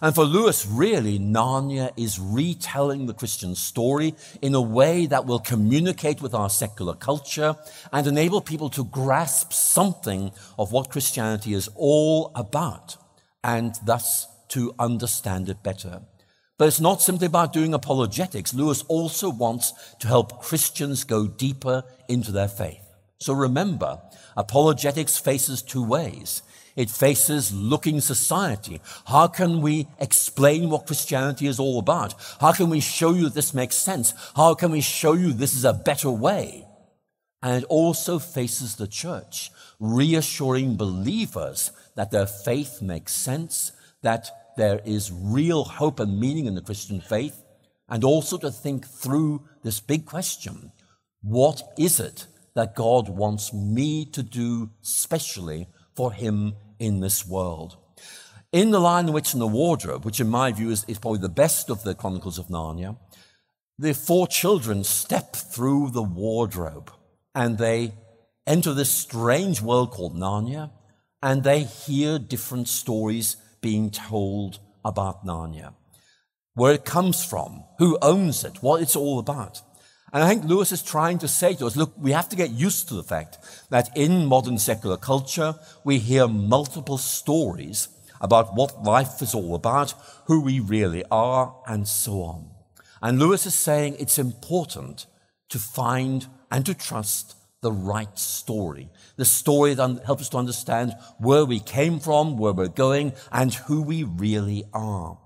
And 0.01 0.15
for 0.15 0.25
Lewis, 0.25 0.67
really, 0.67 1.19
Narnia 1.19 1.93
is 1.97 2.19
retelling 2.19 3.07
the 3.07 3.15
Christian 3.15 3.55
story 3.55 4.15
in 4.41 4.55
a 4.55 4.61
way 4.61 5.07
that 5.07 5.27
will 5.27 5.39
communicate 5.39 6.23
with 6.23 6.35
our 6.35 6.49
secular 6.49 6.95
culture 6.95 7.57
and 7.93 8.07
enable 8.07 8.41
people 8.41 8.71
to 8.71 8.85
grasp 8.85 9.53
something 9.53 10.33
of 10.59 10.73
what 10.73 10.91
Christianity 10.91 11.53
is 11.53 11.69
all 11.75 12.33
about 12.35 12.97
and 13.45 13.75
thus 13.85 14.27
to 14.49 14.75
understand 14.79 15.49
it 15.49 15.63
better. 15.63 16.03
But 16.59 16.69
it's 16.69 16.81
not 16.81 17.03
simply 17.03 17.27
about 17.27 17.53
doing 17.53 17.75
apologetics. 17.75 18.55
Lewis 18.55 18.83
also 18.89 19.29
wants 19.29 19.73
to 20.01 20.09
help 20.09 20.43
Christians 20.43 21.05
go 21.05 21.27
deeper 21.27 21.85
into 22.09 22.33
their 22.33 22.49
faith. 22.49 22.83
So 23.19 23.35
remember, 23.35 24.01
apologetics 24.37 25.19
faces 25.19 25.63
two 25.63 25.85
ways. 25.85 26.43
It 26.77 26.91
faces 26.91 27.55
looking 27.55 28.01
society. 28.01 28.81
How 29.07 29.29
can 29.29 29.63
we 29.63 29.87
explain 29.99 30.69
what 30.69 30.87
Christianity 30.87 31.47
is 31.47 31.59
all 31.59 31.79
about? 31.79 32.15
How 32.41 32.53
can 32.53 32.69
we 32.69 32.81
show 32.81 33.15
you 33.15 33.31
this 33.31 33.55
makes 33.55 33.77
sense? 33.77 34.13
How 34.35 34.55
can 34.55 34.71
we 34.71 34.83
show 34.83 35.15
you 35.15 35.33
this 35.33 35.55
is 35.55 35.65
a 35.65 35.73
better 35.73 36.11
way? 36.11 36.67
And 37.43 37.63
it 37.63 37.67
also 37.69 38.19
faces 38.19 38.77
the 38.77 38.87
church, 38.87 39.51
reassuring 39.79 40.77
believers 40.77 41.71
that 41.95 42.11
their 42.11 42.27
faith 42.27 42.83
makes 42.83 43.13
sense, 43.13 43.73
that 44.07 44.31
there 44.57 44.81
is 44.85 45.13
real 45.13 45.65
hope 45.65 46.01
and 46.01 46.19
meaning 46.19 46.47
in 46.47 46.55
the 46.55 46.63
Christian 46.63 47.01
faith, 47.01 47.43
and 47.89 48.05
also 48.05 48.39
to 48.39 48.51
think 48.51 48.87
through 48.87 49.43
this 49.63 49.81
big 49.81 50.07
question. 50.07 50.73
What 51.23 51.63
is 51.79 52.01
it 52.01 52.27
that 52.55 52.75
God 52.75 53.09
wants 53.09 53.53
me 53.53 54.07
to 54.07 54.23
do 54.23 54.71
specially 54.81 55.69
for 55.95 56.13
him 56.13 56.55
in 56.79 57.01
this 57.01 57.27
world. 57.27 57.77
In 58.53 58.71
The 58.71 58.81
Lion, 58.81 59.07
the 59.07 59.13
Witch, 59.13 59.33
and 59.33 59.43
the 59.43 59.47
Wardrobe, 59.47 60.05
which 60.05 60.21
in 60.21 60.29
my 60.29 60.53
view 60.53 60.71
is, 60.71 60.85
is 60.89 60.99
probably 60.99 61.21
the 61.21 61.29
best 61.29 61.71
of 61.71 61.83
the 61.83 61.95
Chronicles 61.95 62.39
of 62.39 62.49
Narnia, 62.49 62.97
the 63.79 63.93
four 63.93 64.27
children 64.27 64.85
step 64.85 65.35
through 65.37 65.91
the 65.91 66.03
wardrobe 66.03 66.91
and 67.35 67.59
they 67.59 67.93
enter 68.47 68.73
this 68.73 68.89
strange 68.89 69.61
world 69.61 69.91
called 69.91 70.17
Narnia 70.17 70.71
and 71.23 71.45
they 71.45 71.61
hear 71.65 72.19
different 72.19 72.69
stories 72.69 73.37
being 73.67 73.91
told 73.91 74.61
about 74.85 75.27
Narnia. 75.27 75.75
Where 76.55 76.73
it 76.73 76.85
comes 76.85 77.25
from, 77.25 77.65
who 77.81 77.99
owns 78.01 78.45
it, 78.45 78.63
what 78.63 78.81
it's 78.81 78.95
all 78.95 79.19
about. 79.19 79.61
And 80.13 80.23
I 80.23 80.29
think 80.29 80.45
Lewis 80.45 80.71
is 80.71 80.85
trying 80.85 81.19
to 81.19 81.27
say 81.27 81.55
to 81.55 81.67
us, 81.67 81.75
look, 81.75 81.93
we 81.99 82.13
have 82.13 82.29
to 82.29 82.37
get 82.37 82.51
used 82.67 82.87
to 82.89 82.95
the 82.95 83.03
fact 83.03 83.39
that 83.71 83.91
in 83.97 84.27
modern 84.27 84.59
secular 84.59 84.97
culture, 84.97 85.57
we 85.83 85.99
hear 85.99 86.29
multiple 86.29 86.97
stories 86.97 87.89
about 88.21 88.55
what 88.55 88.85
life 88.85 89.21
is 89.21 89.35
all 89.35 89.57
about, 89.57 89.95
who 90.27 90.41
we 90.41 90.61
really 90.61 91.03
are, 91.11 91.57
and 91.67 91.89
so 91.89 92.23
on. 92.23 92.49
And 93.03 93.19
Lewis 93.19 93.47
is 93.47 93.55
saying 93.57 93.97
it's 93.99 94.17
important 94.29 95.07
to 95.49 95.59
find 95.59 96.29
and 96.53 96.65
to 96.67 96.73
trust 96.73 97.35
the 97.67 97.73
right 97.73 98.17
story. 98.17 98.89
The 99.17 99.25
story 99.25 99.75
that 99.75 100.05
helps 100.07 100.23
us 100.23 100.29
to 100.29 100.37
understand 100.37 100.95
where 101.19 101.45
we 101.45 101.59
came 101.59 101.99
from, 101.99 102.39
where 102.39 102.53
we're 102.53 102.69
going, 102.69 103.13
and 103.33 103.53
who 103.53 103.83
we 103.83 104.05
really 104.05 104.63
are. 104.73 105.19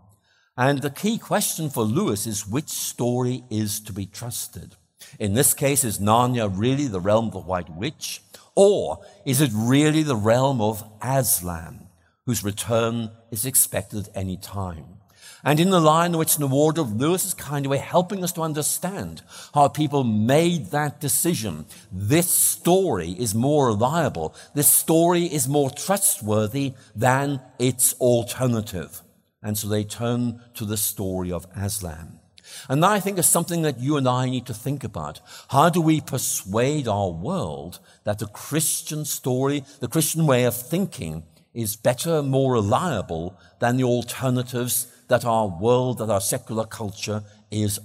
And 0.57 0.81
the 0.81 0.88
key 0.88 1.18
question 1.18 1.68
for 1.68 1.83
Lewis 1.83 2.26
is 2.26 2.48
which 2.48 2.70
story 2.70 3.44
is 3.50 3.79
to 3.81 3.92
be 3.92 4.07
trusted? 4.07 4.76
In 5.18 5.35
this 5.35 5.53
case, 5.53 5.85
is 5.85 5.98
Narnia 5.98 6.50
really 6.50 6.87
the 6.87 6.98
realm 6.98 7.26
of 7.26 7.33
the 7.33 7.40
White 7.40 7.68
Witch? 7.68 8.22
Or 8.55 9.05
is 9.26 9.42
it 9.42 9.50
really 9.53 10.03
the 10.03 10.16
realm 10.16 10.62
of 10.62 10.83
Aslan, 11.03 11.88
whose 12.24 12.42
return 12.42 13.11
is 13.31 13.44
expected 13.44 14.09
at 14.09 14.16
any 14.16 14.38
time? 14.38 14.99
And 15.42 15.59
in 15.59 15.70
the 15.70 16.11
Witch 16.16 16.37
in 16.37 16.40
the 16.40 16.46
wardrobe, 16.46 17.00
Lewis 17.00 17.24
is 17.24 17.35
kind 17.35 17.64
of 17.64 17.72
helping 17.72 18.22
us 18.22 18.33
to 18.33 18.42
understand 18.42 19.22
how 19.55 19.68
people 19.68 20.05
made 20.05 20.66
that 20.66 21.00
decision. 21.00 21.64
This 21.90 22.29
story 22.29 23.12
is 23.12 23.35
more 23.35 23.68
reliable. 23.68 24.35
This 24.55 24.68
story 24.68 25.24
is 25.24 25.48
more 25.48 25.70
trustworthy 25.70 26.74
than 26.94 27.40
its 27.59 27.94
alternative. 27.94 29.03
And 29.42 29.57
so 29.57 29.68
they 29.68 29.85
turn 29.85 30.42
to 30.55 30.66
the 30.66 30.76
story 30.76 31.33
of 31.33 31.46
Aslan. 31.57 32.20
And 32.68 32.83
that 32.83 32.90
I 32.90 33.00
think 33.00 33.18
is 33.18 33.26
something 33.26 33.62
that 33.62 33.81
you 33.81 33.96
and 33.96 34.09
I 34.09 34.29
need 34.29 34.46
to 34.46 34.55
think 34.55 34.85
about. 34.85 35.20
How 35.48 35.70
do 35.70 35.81
we 35.81 36.00
persuade 36.00 36.88
our 36.88 37.11
world 37.11 37.79
that 38.05 38.18
the 38.18 38.26
Christian 38.26 39.05
story, 39.05 39.64
the 39.79 39.88
Christian 39.88 40.26
way 40.26 40.44
of 40.44 40.55
thinking 40.55 41.22
is 41.55 41.76
better, 41.76 42.22
more 42.22 42.53
reliable 42.55 43.38
than 43.61 43.76
the 43.76 43.85
alternatives 43.85 44.87
that 45.11 45.27
our 45.27 45.46
world, 45.46 45.99
that 45.99 46.09
our 46.09 46.20
secular 46.20 46.64
culture 46.64 47.23
is 47.51 47.79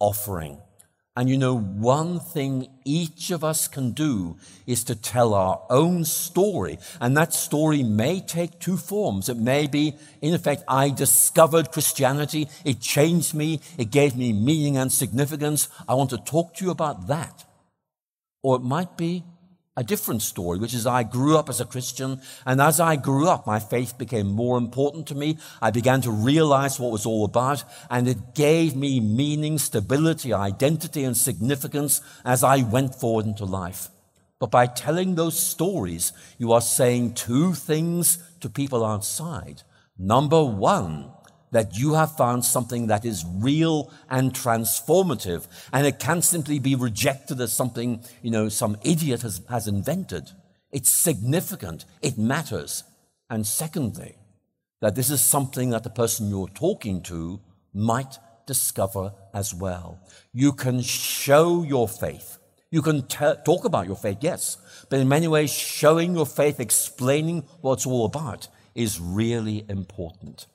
offering? 0.00 0.58
And 1.16 1.28
you 1.28 1.36
know, 1.36 1.58
one 1.58 2.20
thing 2.20 2.68
each 2.84 3.30
of 3.30 3.44
us 3.44 3.68
can 3.68 3.90
do 3.90 4.38
is 4.66 4.84
to 4.84 4.94
tell 4.94 5.34
our 5.34 5.60
own 5.68 6.04
story. 6.04 6.78
And 7.00 7.16
that 7.16 7.34
story 7.34 7.82
may 7.82 8.20
take 8.20 8.58
two 8.58 8.76
forms. 8.76 9.28
It 9.28 9.36
may 9.36 9.66
be, 9.66 9.94
in 10.22 10.34
effect, 10.34 10.62
I 10.66 10.90
discovered 10.90 11.72
Christianity. 11.72 12.48
It 12.64 12.80
changed 12.80 13.34
me. 13.34 13.60
It 13.76 13.90
gave 13.90 14.16
me 14.16 14.32
meaning 14.32 14.76
and 14.76 14.90
significance. 14.90 15.68
I 15.88 15.94
want 15.94 16.10
to 16.10 16.18
talk 16.18 16.54
to 16.54 16.64
you 16.64 16.70
about 16.70 17.08
that. 17.08 17.44
Or 18.42 18.56
it 18.56 18.62
might 18.62 18.96
be, 18.96 19.24
a 19.80 19.82
different 19.82 20.20
story, 20.20 20.58
which 20.58 20.74
is 20.74 20.86
I 20.86 21.04
grew 21.04 21.38
up 21.38 21.48
as 21.48 21.58
a 21.58 21.64
Christian, 21.64 22.20
and 22.44 22.60
as 22.60 22.80
I 22.80 22.96
grew 22.96 23.26
up, 23.26 23.46
my 23.46 23.58
faith 23.58 23.96
became 23.96 24.26
more 24.26 24.58
important 24.58 25.06
to 25.06 25.14
me. 25.14 25.38
I 25.62 25.70
began 25.70 26.02
to 26.02 26.10
realize 26.10 26.78
what 26.78 26.92
was 26.92 27.06
all 27.06 27.24
about, 27.24 27.64
and 27.88 28.06
it 28.06 28.34
gave 28.34 28.76
me 28.76 29.00
meaning, 29.00 29.56
stability, 29.56 30.34
identity, 30.34 31.02
and 31.02 31.16
significance 31.16 32.02
as 32.26 32.44
I 32.44 32.58
went 32.62 32.94
forward 32.94 33.24
into 33.24 33.46
life. 33.46 33.88
But 34.38 34.50
by 34.50 34.66
telling 34.66 35.14
those 35.14 35.40
stories, 35.40 36.12
you 36.36 36.52
are 36.52 36.60
saying 36.60 37.14
two 37.14 37.54
things 37.54 38.18
to 38.40 38.50
people 38.50 38.84
outside. 38.84 39.62
Number 39.98 40.44
one, 40.44 41.10
that 41.50 41.76
you 41.76 41.94
have 41.94 42.16
found 42.16 42.44
something 42.44 42.86
that 42.86 43.04
is 43.04 43.24
real 43.26 43.92
and 44.08 44.32
transformative, 44.32 45.46
and 45.72 45.86
it 45.86 45.98
can't 45.98 46.24
simply 46.24 46.58
be 46.58 46.74
rejected 46.74 47.40
as 47.40 47.52
something, 47.52 48.02
you 48.22 48.30
know, 48.30 48.48
some 48.48 48.76
idiot 48.82 49.22
has, 49.22 49.40
has 49.48 49.66
invented. 49.66 50.30
It's 50.70 50.90
significant, 50.90 51.84
it 52.02 52.18
matters. 52.18 52.84
And 53.28 53.46
secondly, 53.46 54.16
that 54.80 54.94
this 54.94 55.10
is 55.10 55.20
something 55.20 55.70
that 55.70 55.84
the 55.84 55.90
person 55.90 56.30
you're 56.30 56.48
talking 56.48 57.02
to 57.02 57.40
might 57.72 58.18
discover 58.46 59.12
as 59.34 59.54
well. 59.54 60.00
You 60.32 60.52
can 60.52 60.80
show 60.80 61.62
your 61.62 61.88
faith. 61.88 62.38
You 62.70 62.82
can 62.82 63.02
t- 63.02 63.34
talk 63.44 63.64
about 63.64 63.86
your 63.86 63.96
faith, 63.96 64.18
yes, 64.20 64.56
but 64.88 65.00
in 65.00 65.08
many 65.08 65.26
ways, 65.26 65.52
showing 65.52 66.14
your 66.14 66.26
faith, 66.26 66.60
explaining 66.60 67.44
what 67.60 67.74
it's 67.74 67.86
all 67.86 68.04
about, 68.04 68.48
is 68.74 69.00
really 69.00 69.64
important. 69.68 70.46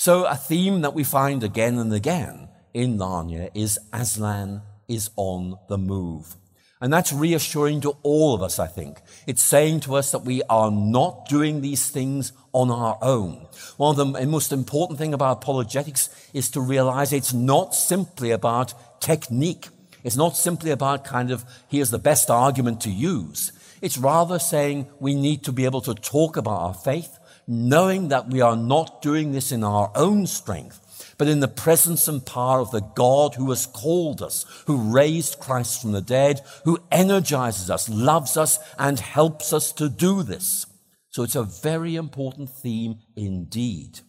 So 0.00 0.26
a 0.26 0.36
theme 0.36 0.82
that 0.82 0.94
we 0.94 1.02
find 1.02 1.42
again 1.42 1.76
and 1.76 1.92
again 1.92 2.48
in 2.72 2.98
Narnia 2.98 3.50
is 3.52 3.80
Aslan 3.92 4.62
is 4.86 5.10
on 5.16 5.58
the 5.68 5.76
move. 5.76 6.36
And 6.80 6.92
that's 6.92 7.12
reassuring 7.12 7.80
to 7.80 7.96
all 8.04 8.32
of 8.32 8.40
us, 8.40 8.60
I 8.60 8.68
think. 8.68 9.00
It's 9.26 9.42
saying 9.42 9.80
to 9.80 9.96
us 9.96 10.12
that 10.12 10.20
we 10.20 10.40
are 10.48 10.70
not 10.70 11.28
doing 11.28 11.62
these 11.62 11.90
things 11.90 12.32
on 12.52 12.70
our 12.70 12.96
own. 13.02 13.48
One 13.76 13.98
of 13.98 14.12
the 14.12 14.24
most 14.24 14.52
important 14.52 15.00
thing 15.00 15.14
about 15.14 15.38
apologetics 15.38 16.10
is 16.32 16.48
to 16.52 16.60
realize 16.60 17.12
it's 17.12 17.34
not 17.34 17.74
simply 17.74 18.30
about 18.30 19.00
technique. 19.00 19.66
It's 20.04 20.16
not 20.16 20.36
simply 20.36 20.70
about 20.70 21.04
kind 21.04 21.32
of, 21.32 21.44
here's 21.66 21.90
the 21.90 21.98
best 21.98 22.30
argument 22.30 22.82
to 22.82 22.90
use. 22.90 23.50
It's 23.82 23.98
rather 23.98 24.38
saying 24.38 24.86
we 25.00 25.16
need 25.16 25.42
to 25.42 25.52
be 25.52 25.64
able 25.64 25.80
to 25.80 25.94
talk 25.94 26.36
about 26.36 26.60
our 26.60 26.74
faith 26.74 27.17
knowing 27.48 28.08
that 28.08 28.28
we 28.28 28.42
are 28.42 28.56
not 28.56 29.00
doing 29.00 29.32
this 29.32 29.50
in 29.50 29.64
our 29.64 29.90
own 29.94 30.26
strength, 30.26 31.14
but 31.16 31.26
in 31.26 31.40
the 31.40 31.48
presence 31.48 32.06
and 32.06 32.24
power 32.24 32.60
of 32.60 32.70
the 32.70 32.80
God 32.80 33.34
who 33.34 33.48
has 33.48 33.66
called 33.66 34.22
us, 34.22 34.44
who 34.66 34.92
raised 34.92 35.40
Christ 35.40 35.80
from 35.80 35.92
the 35.92 36.02
dead, 36.02 36.42
who 36.64 36.78
energizes 36.92 37.70
us, 37.70 37.88
loves 37.88 38.36
us, 38.36 38.58
and 38.78 39.00
helps 39.00 39.52
us 39.52 39.72
to 39.72 39.88
do 39.88 40.22
this. 40.22 40.66
So 41.10 41.22
it's 41.22 41.34
a 41.34 41.42
very 41.42 41.96
important 41.96 42.50
theme 42.50 42.98
indeed. 43.16 44.00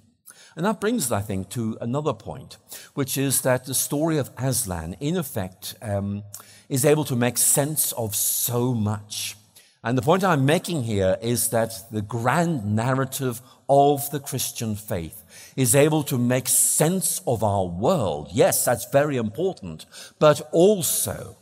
And 0.56 0.65
that 0.65 0.82
brings 0.82 1.06
us, 1.06 1.12
I 1.12 1.21
think, 1.21 1.49
to 1.52 1.78
another 1.80 2.13
point, 2.13 2.58
which 2.93 3.17
is 3.17 3.41
that 3.41 3.65
the 3.65 3.73
story 3.73 4.17
of 4.17 4.30
Aslan, 4.38 4.97
in 4.99 5.15
effect, 5.15 5.75
um, 5.82 6.23
is 6.67 6.84
able 6.84 7.06
to 7.06 7.15
make 7.15 7.38
sense 7.38 7.93
of 7.93 8.13
so 8.15 8.73
much. 8.73 9.36
And 9.84 9.98
the 9.98 10.02
point 10.02 10.26
I'm 10.26 10.46
making 10.46 10.84
here 10.84 11.18
is 11.22 11.50
that 11.50 11.72
the 11.89 12.02
grand 12.02 12.76
narrative 12.76 13.42
of 13.70 14.10
the 14.12 14.20
Christian 14.20 14.76
faith 14.76 15.24
is 15.56 15.74
able 15.74 16.04
to 16.04 16.18
make 16.18 16.50
sense 16.50 17.22
of 17.26 17.44
our 17.44 17.65
world. 17.65 18.30
Yes, 18.34 18.65
that's 18.65 18.92
very 18.92 19.15
important. 19.15 19.86
But 20.20 20.42
also, 20.52 21.38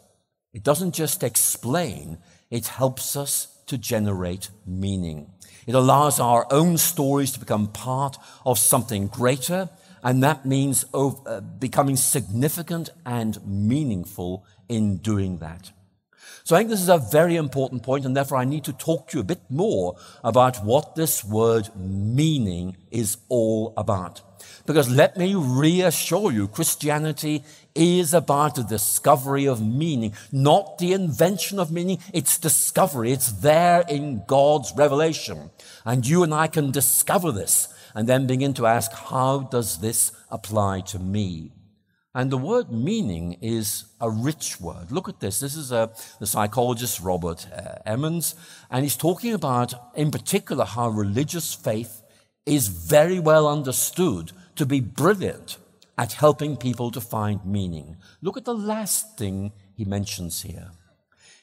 it 0.54 0.64
doesn't 0.64 0.94
just 0.94 1.24
explain, 1.24 2.20
it 2.52 2.68
helps 2.68 3.16
us 3.16 3.48
to 3.68 3.78
generate 3.78 4.50
meaning. 4.68 5.32
It 5.66 5.74
allows 5.74 6.20
our 6.20 6.46
own 6.52 6.78
stories 6.78 7.32
to 7.32 7.40
become 7.40 7.68
part 7.68 8.18
of 8.46 8.60
something 8.60 9.08
greater, 9.08 9.70
and 10.04 10.22
that 10.24 10.46
means 10.46 10.86
uh, 10.94 11.42
becoming 11.60 11.96
significant 11.96 12.92
and 13.06 13.46
meaningful 13.46 14.46
in 14.70 14.98
doing 14.98 15.40
that. 15.40 15.72
So 16.48 16.56
I 16.56 16.60
think 16.60 16.70
this 16.70 16.80
is 16.82 16.88
a 16.88 16.98
very 16.98 17.36
important 17.36 17.84
point, 17.84 18.06
and 18.06 18.16
therefore 18.16 18.38
I 18.38 18.46
need 18.46 18.64
to 18.64 18.72
talk 18.72 19.10
to 19.10 19.18
you 19.18 19.20
a 19.20 19.26
bit 19.26 19.42
more 19.50 19.98
about 20.24 20.64
what 20.64 20.96
this 20.96 21.22
word 21.22 21.68
meaning 21.76 22.78
is 22.90 23.18
all 23.28 23.74
about. 23.76 24.22
Because 24.66 24.90
let 24.90 25.18
me 25.18 25.36
reassure 25.36 26.32
you, 26.32 26.48
Christianity 26.48 27.44
is 27.76 28.14
about 28.14 28.56
the 28.56 28.64
discovery 28.64 29.46
of 29.46 29.62
meaning, 29.62 30.14
not 30.32 30.78
the 30.78 30.94
invention 30.94 31.60
of 31.60 31.70
meaning. 31.70 32.00
It's 32.14 32.38
discovery. 32.38 33.12
It's 33.12 33.34
there 33.34 33.84
in 33.90 34.24
God's 34.26 34.72
revelation. 34.74 35.52
And 35.84 36.08
you 36.08 36.24
and 36.24 36.34
I 36.34 36.48
can 36.48 36.72
discover 36.72 37.34
this 37.34 37.68
and 37.94 38.08
then 38.08 38.26
begin 38.26 38.54
to 38.54 38.68
ask, 38.68 38.94
how 38.94 39.40
does 39.52 39.80
this 39.80 40.14
apply 40.32 40.80
to 40.92 41.00
me? 41.00 41.52
And 42.18 42.32
the 42.32 42.38
word 42.40 42.72
meaning 42.72 43.38
is 43.42 43.86
a 44.02 44.10
rich 44.10 44.60
word. 44.60 44.92
Look 44.92 45.08
at 45.08 45.20
this. 45.20 45.40
This 45.40 45.56
is 45.56 45.72
a, 45.72 45.78
uh, 45.78 45.88
the 46.20 46.26
psychologist 46.26 47.00
Robert 47.00 47.46
uh, 47.56 47.76
Emmons, 47.86 48.34
and 48.72 48.84
he's 48.84 48.98
talking 48.98 49.36
about, 49.36 49.76
in 49.94 50.10
particular, 50.10 50.66
how 50.66 50.90
religious 50.90 51.54
faith 51.54 52.02
is 52.44 52.70
very 52.70 53.20
well 53.20 53.48
understood 53.48 54.32
to 54.56 54.66
be 54.66 54.80
brilliant 54.80 55.60
at 55.96 56.14
helping 56.14 56.58
people 56.58 56.90
to 56.90 57.02
find 57.02 57.46
meaning. 57.46 57.98
Look 58.24 58.36
at 58.36 58.46
the 58.46 58.56
last 58.56 59.16
thing 59.20 59.52
he 59.76 59.86
mentions 59.86 60.42
here. 60.42 60.72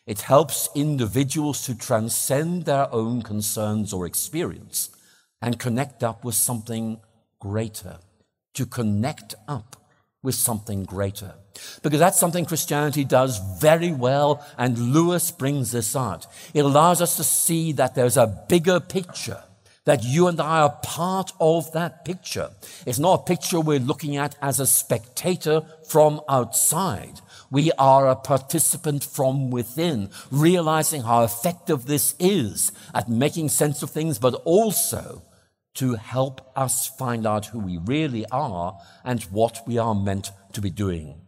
It 0.09 0.23
helps 0.23 0.69
individuals 0.75 1.65
to 1.67 1.79
transcend 1.79 2.65
their 2.65 2.93
own 2.93 3.23
concerns 3.23 3.93
or 3.93 4.07
experience 4.07 4.91
and 5.41 5.61
connect 5.61 6.03
up 6.03 6.25
with 6.25 6.35
something 6.35 6.99
greater, 7.39 7.99
to 8.55 8.67
connect 8.67 9.37
up 9.47 9.77
with 10.25 10.35
something 10.35 10.85
greater. 10.85 11.35
Because 11.83 12.01
that's 12.01 12.19
something 12.19 12.47
Christianity 12.47 13.05
does 13.05 13.39
very 13.61 13.93
well, 13.93 14.45
and 14.59 14.93
Lewis 14.93 15.31
brings 15.31 15.71
this 15.71 15.95
out. 15.95 16.27
It 16.53 16.65
allows 16.65 17.01
us 17.01 17.17
to 17.19 17.23
see 17.23 17.71
that 17.73 17.95
there's 17.95 18.17
a 18.17 18.45
bigger 18.49 18.81
picture, 18.81 19.45
that 19.85 20.03
you 20.03 20.27
and 20.27 20.41
I 20.41 20.63
are 20.63 20.79
part 20.83 21.31
of 21.39 21.71
that 21.73 22.05
picture. 22.05 22.51
It's 22.87 22.99
not 22.99 23.21
a 23.21 23.25
picture 23.25 23.61
we're 23.61 23.79
looking 23.79 24.17
at 24.17 24.35
as 24.43 24.59
a 24.59 24.67
spectator 24.67 25.63
from 25.87 26.23
outside. 26.29 27.21
We 27.51 27.71
are 27.73 28.09
a 28.09 28.17
participant 28.17 29.05
from 29.05 29.51
within, 29.51 30.11
realizing 30.33 31.03
how 31.03 31.23
effective 31.23 31.87
this 31.87 32.17
is 32.19 32.73
at 32.95 33.09
making 33.09 33.51
sense 33.51 33.83
of 33.83 33.91
things, 33.91 34.19
but 34.19 34.35
also 34.45 35.23
to 35.75 35.95
help 35.95 36.53
us 36.57 36.89
find 36.89 37.27
out 37.27 37.47
who 37.47 37.59
we 37.59 37.79
really 37.79 38.25
are 38.31 38.79
and 39.05 39.23
what 39.25 39.67
we 39.67 39.79
are 39.79 39.95
meant 39.95 40.31
to 40.53 40.61
be 40.61 40.71
doing. 40.71 41.21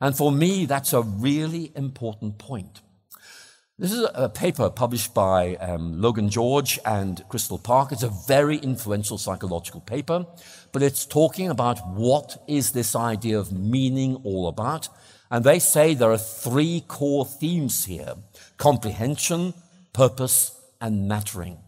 And 0.00 0.16
for 0.16 0.30
me, 0.30 0.66
that's 0.66 0.92
a 0.92 1.02
really 1.02 1.72
important 1.74 2.38
point. 2.38 2.80
This 3.80 3.92
is 3.92 4.04
a 4.12 4.28
paper 4.28 4.70
published 4.70 5.14
by 5.14 5.54
um, 5.56 6.00
Login 6.00 6.30
George 6.30 6.80
and 6.84 7.22
Crystal 7.28 7.58
Park. 7.58 7.92
It's 7.92 8.02
a 8.02 8.12
very 8.26 8.56
influential 8.56 9.18
psychological 9.18 9.80
paper, 9.80 10.26
but 10.72 10.82
it's 10.82 11.06
talking 11.06 11.48
about 11.48 11.86
what 11.86 12.42
is 12.48 12.72
this 12.72 12.96
idea 12.96 13.38
of 13.38 13.52
meaning 13.52 14.16
all 14.24 14.48
about. 14.48 14.88
And 15.30 15.44
they 15.44 15.60
say 15.60 15.94
there 15.94 16.10
are 16.10 16.18
three 16.18 16.82
core 16.88 17.24
themes 17.24 17.84
here 17.84 18.14
comprehension, 18.56 19.54
purpose, 19.92 20.60
and 20.80 21.06
mattering. 21.06 21.58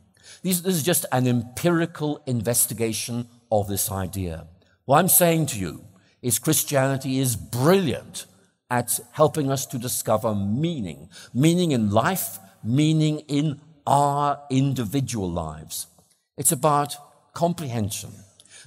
This, 0.42 0.60
this 0.60 0.74
is 0.74 0.82
just 0.82 1.06
an 1.12 1.26
empirical 1.26 2.22
investigation 2.26 3.28
of 3.52 3.68
this 3.68 3.90
idea. 3.90 4.46
What 4.86 4.98
I'm 4.98 5.08
saying 5.08 5.46
to 5.46 5.58
you 5.58 5.84
is 6.22 6.38
Christianity 6.38 7.18
is 7.18 7.36
brilliant 7.36 8.26
at 8.70 8.98
helping 9.12 9.50
us 9.50 9.66
to 9.66 9.78
discover 9.78 10.34
meaning, 10.34 11.08
meaning 11.34 11.72
in 11.72 11.90
life, 11.90 12.38
meaning 12.62 13.20
in 13.20 13.60
our 13.86 14.40
individual 14.50 15.30
lives. 15.30 15.86
It's 16.38 16.52
about 16.52 16.94
comprehension. 17.34 18.10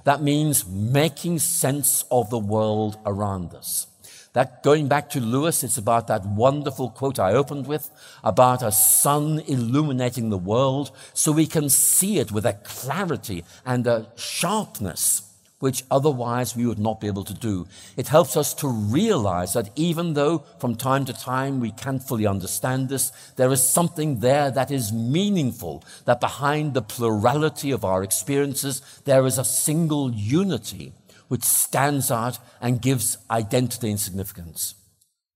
That 0.04 0.22
means 0.22 0.66
making 0.66 1.38
sense 1.38 2.04
of 2.10 2.30
the 2.30 2.38
world 2.38 2.98
around 3.06 3.54
us. 3.54 3.86
That 4.34 4.64
going 4.64 4.88
back 4.88 5.10
to 5.10 5.20
Lewis, 5.20 5.62
it's 5.62 5.78
about 5.78 6.08
that 6.08 6.26
wonderful 6.26 6.90
quote 6.90 7.20
I 7.20 7.32
opened 7.32 7.68
with 7.68 7.88
about 8.24 8.64
a 8.64 8.72
sun 8.72 9.40
illuminating 9.46 10.30
the 10.30 10.38
world 10.38 10.90
so 11.14 11.30
we 11.30 11.46
can 11.46 11.68
see 11.68 12.18
it 12.18 12.32
with 12.32 12.44
a 12.44 12.54
clarity 12.64 13.44
and 13.64 13.86
a 13.86 14.08
sharpness 14.16 15.30
which 15.60 15.84
otherwise 15.88 16.56
we 16.56 16.66
would 16.66 16.80
not 16.80 17.00
be 17.00 17.06
able 17.06 17.24
to 17.24 17.32
do. 17.32 17.66
It 17.96 18.08
helps 18.08 18.36
us 18.36 18.52
to 18.54 18.68
realize 18.68 19.52
that 19.52 19.70
even 19.76 20.14
though 20.14 20.38
from 20.58 20.74
time 20.74 21.04
to 21.06 21.12
time 21.12 21.60
we 21.60 21.70
can't 21.70 22.02
fully 22.02 22.26
understand 22.26 22.88
this, 22.88 23.12
there 23.36 23.52
is 23.52 23.62
something 23.62 24.18
there 24.18 24.50
that 24.50 24.72
is 24.72 24.92
meaningful, 24.92 25.84
that 26.06 26.20
behind 26.20 26.74
the 26.74 26.82
plurality 26.82 27.70
of 27.70 27.84
our 27.84 28.02
experiences, 28.02 28.82
there 29.04 29.24
is 29.24 29.38
a 29.38 29.44
single 29.44 30.10
unity 30.10 30.92
which 31.28 31.42
stands 31.42 32.10
out 32.10 32.38
and 32.60 32.82
gives 32.82 33.18
identity 33.30 33.90
and 33.90 34.00
significance. 34.00 34.74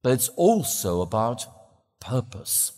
But 0.02 0.12
it's 0.12 0.28
also 0.30 1.00
about 1.00 1.46
purpose. 2.00 2.72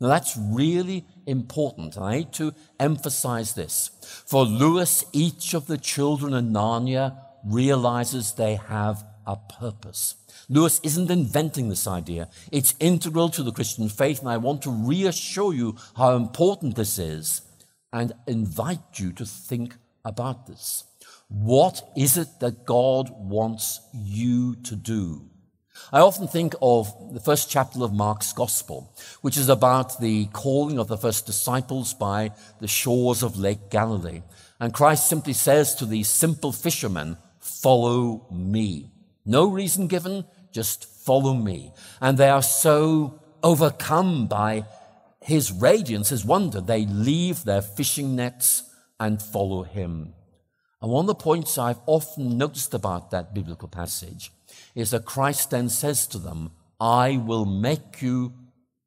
Now 0.00 0.08
that's 0.08 0.36
really 0.36 1.06
important. 1.26 1.96
I 1.98 2.18
need 2.18 2.32
to 2.34 2.54
emphasize 2.78 3.54
this. 3.54 3.90
For 4.26 4.44
Lewis, 4.44 5.04
each 5.12 5.54
of 5.54 5.66
the 5.66 5.78
children 5.78 6.34
in 6.34 6.52
Narnia 6.52 7.16
realizes 7.44 8.32
they 8.32 8.56
have 8.56 9.04
a 9.26 9.36
purpose. 9.36 10.16
Lewis 10.48 10.80
isn't 10.84 11.10
inventing 11.10 11.68
this 11.68 11.86
idea. 11.86 12.28
It's 12.52 12.74
integral 12.78 13.30
to 13.30 13.42
the 13.42 13.52
Christian 13.52 13.88
faith, 13.88 14.20
and 14.20 14.28
I 14.28 14.36
want 14.36 14.62
to 14.62 14.70
reassure 14.70 15.52
you 15.52 15.76
how 15.96 16.14
important 16.14 16.76
this 16.76 16.98
is 16.98 17.42
and 17.92 18.12
invite 18.26 18.98
you 18.98 19.12
to 19.12 19.24
think 19.24 19.74
about 20.04 20.46
this. 20.46 20.84
What 21.28 21.82
is 21.96 22.16
it 22.16 22.28
that 22.40 22.64
God 22.64 23.10
wants 23.10 23.80
you 23.92 24.54
to 24.56 24.76
do? 24.76 25.28
I 25.92 26.00
often 26.00 26.28
think 26.28 26.54
of 26.62 26.92
the 27.12 27.20
first 27.20 27.50
chapter 27.50 27.82
of 27.82 27.92
Mark's 27.92 28.32
Gospel, 28.32 28.92
which 29.20 29.36
is 29.36 29.48
about 29.48 30.00
the 30.00 30.26
calling 30.26 30.78
of 30.78 30.88
the 30.88 30.96
first 30.96 31.26
disciples 31.26 31.94
by 31.94 32.30
the 32.60 32.68
shores 32.68 33.22
of 33.22 33.38
Lake 33.38 33.70
Galilee. 33.70 34.22
And 34.58 34.72
Christ 34.72 35.08
simply 35.08 35.32
says 35.32 35.74
to 35.76 35.86
these 35.86 36.08
simple 36.08 36.52
fishermen, 36.52 37.18
Follow 37.40 38.26
me. 38.30 38.90
No 39.24 39.46
reason 39.48 39.86
given, 39.86 40.24
just 40.52 40.84
follow 41.04 41.34
me. 41.34 41.72
And 42.00 42.16
they 42.16 42.30
are 42.30 42.42
so 42.42 43.20
overcome 43.42 44.26
by 44.26 44.64
his 45.20 45.52
radiance, 45.52 46.08
his 46.08 46.24
wonder, 46.24 46.60
they 46.60 46.86
leave 46.86 47.44
their 47.44 47.62
fishing 47.62 48.16
nets 48.16 48.62
and 48.98 49.20
follow 49.20 49.62
him. 49.62 50.15
And 50.80 50.90
one 50.90 51.04
of 51.04 51.08
the 51.08 51.14
points 51.14 51.58
I've 51.58 51.80
often 51.86 52.36
noticed 52.36 52.74
about 52.74 53.10
that 53.10 53.34
biblical 53.34 53.68
passage 53.68 54.30
is 54.74 54.90
that 54.90 55.04
Christ 55.04 55.50
then 55.50 55.68
says 55.68 56.06
to 56.08 56.18
them, 56.18 56.50
I 56.78 57.16
will 57.16 57.46
make 57.46 58.02
you 58.02 58.34